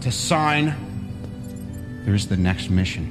[0.02, 0.74] to sign.
[2.06, 3.04] There's the next mission,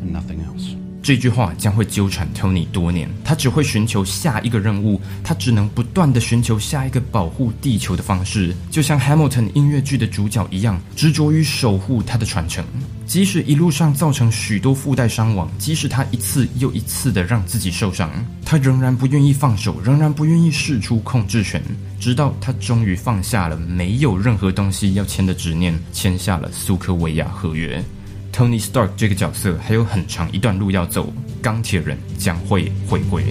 [0.00, 0.77] and nothing else.”
[1.08, 12.62] 这句话将会纠缠 Tony 多年，他只会寻求下一个任务，他只能不断的寻求下一个保护地球的方式，就像 Hamilton 音乐剧的主角一样，执着于守护他的传承。
[13.06, 18.10] 即使一路上造成许多附带伤亡，即使他一次又一次的让自己受伤，
[18.44, 21.62] 他仍然不愿意放手，仍然不愿意试出控制权，
[21.98, 27.82] 直到他终于放下了没有任何东西要签的执念，签下了苏科维亚合约。
[28.38, 31.12] Tony Stark 这个角色还有很长一段路要走，
[31.42, 33.24] 钢铁人将会回归。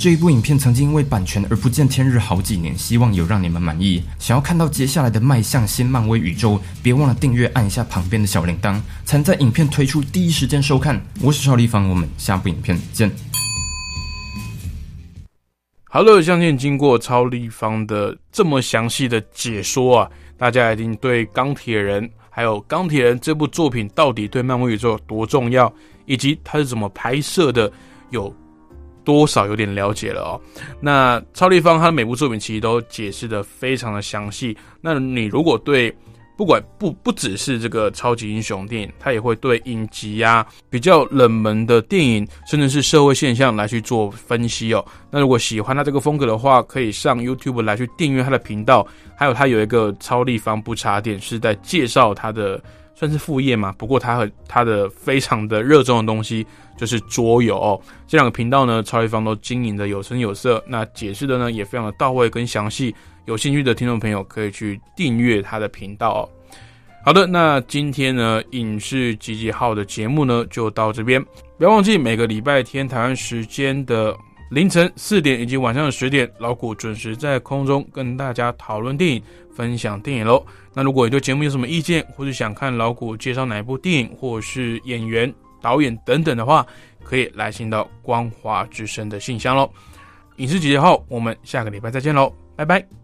[0.00, 4.04] 这一部影片曾经因为版权而不见天日好几年，希望有让你们满意。
[4.20, 11.04] 想要看到接下来的迈向新漫威宇宙，别忘了订阅，按一下旁边的小铃铛，才能在影片推出第一时间收看。
[11.20, 13.10] 我是邵立方，我们下部影片见。
[15.82, 22.08] 好了，相信经过超立方的这么详细的解说啊，大家一定对钢铁人。
[22.34, 25.72] 还有《钢铁人》这部作品到底对漫威宇宙有多重要，
[26.04, 27.70] 以及它是怎么拍摄的，
[28.10, 28.34] 有
[29.04, 30.40] 多少有点了解了哦。
[30.80, 34.56] 那超立方他每部作品其实都解释的非常的详细。
[34.80, 35.96] 那你如果对
[36.36, 44.84] 不管不不只是这个超级英雄电影，他也会对影集呀、比较冷门的电影，甚至是社会现象来去做分析哦。
[45.10, 52.60] 那如果喜欢他这个风格的话，可以上 YouTube 来去订阅他的频道，还有他有一个超立方不插电，是在介绍他的
[52.94, 53.72] 算是副业嘛。
[53.78, 56.44] 不过他和他的非常的热衷的东西
[56.76, 57.80] 就是桌游哦。
[58.08, 62.92] 这两个频道呢，超立方都经营的有声有色，那解释的呢也非常的到位跟详细。
[63.26, 66.28] 有兴趣的听众朋友可以去订阅他的频道哦。
[67.04, 71.22] 好的，那今天呢影视集结号的节目呢就到这边，
[71.58, 74.16] 不要忘记每个礼拜天台湾时间的
[74.50, 79.22] 凌晨四点以及晚上的十点，老谷准时在空中跟大家讨论电影、
[79.54, 80.42] 分享电影喽。
[80.72, 86.66] 那如果你对节目有什么意见，或是想看老谷介绍哪一部电影，或是演员、导演等等的话，
[87.02, 89.68] 可以来信到光华之声的信箱喽。
[90.36, 93.03] 影视集结号，我们下个礼拜再见喽，拜拜。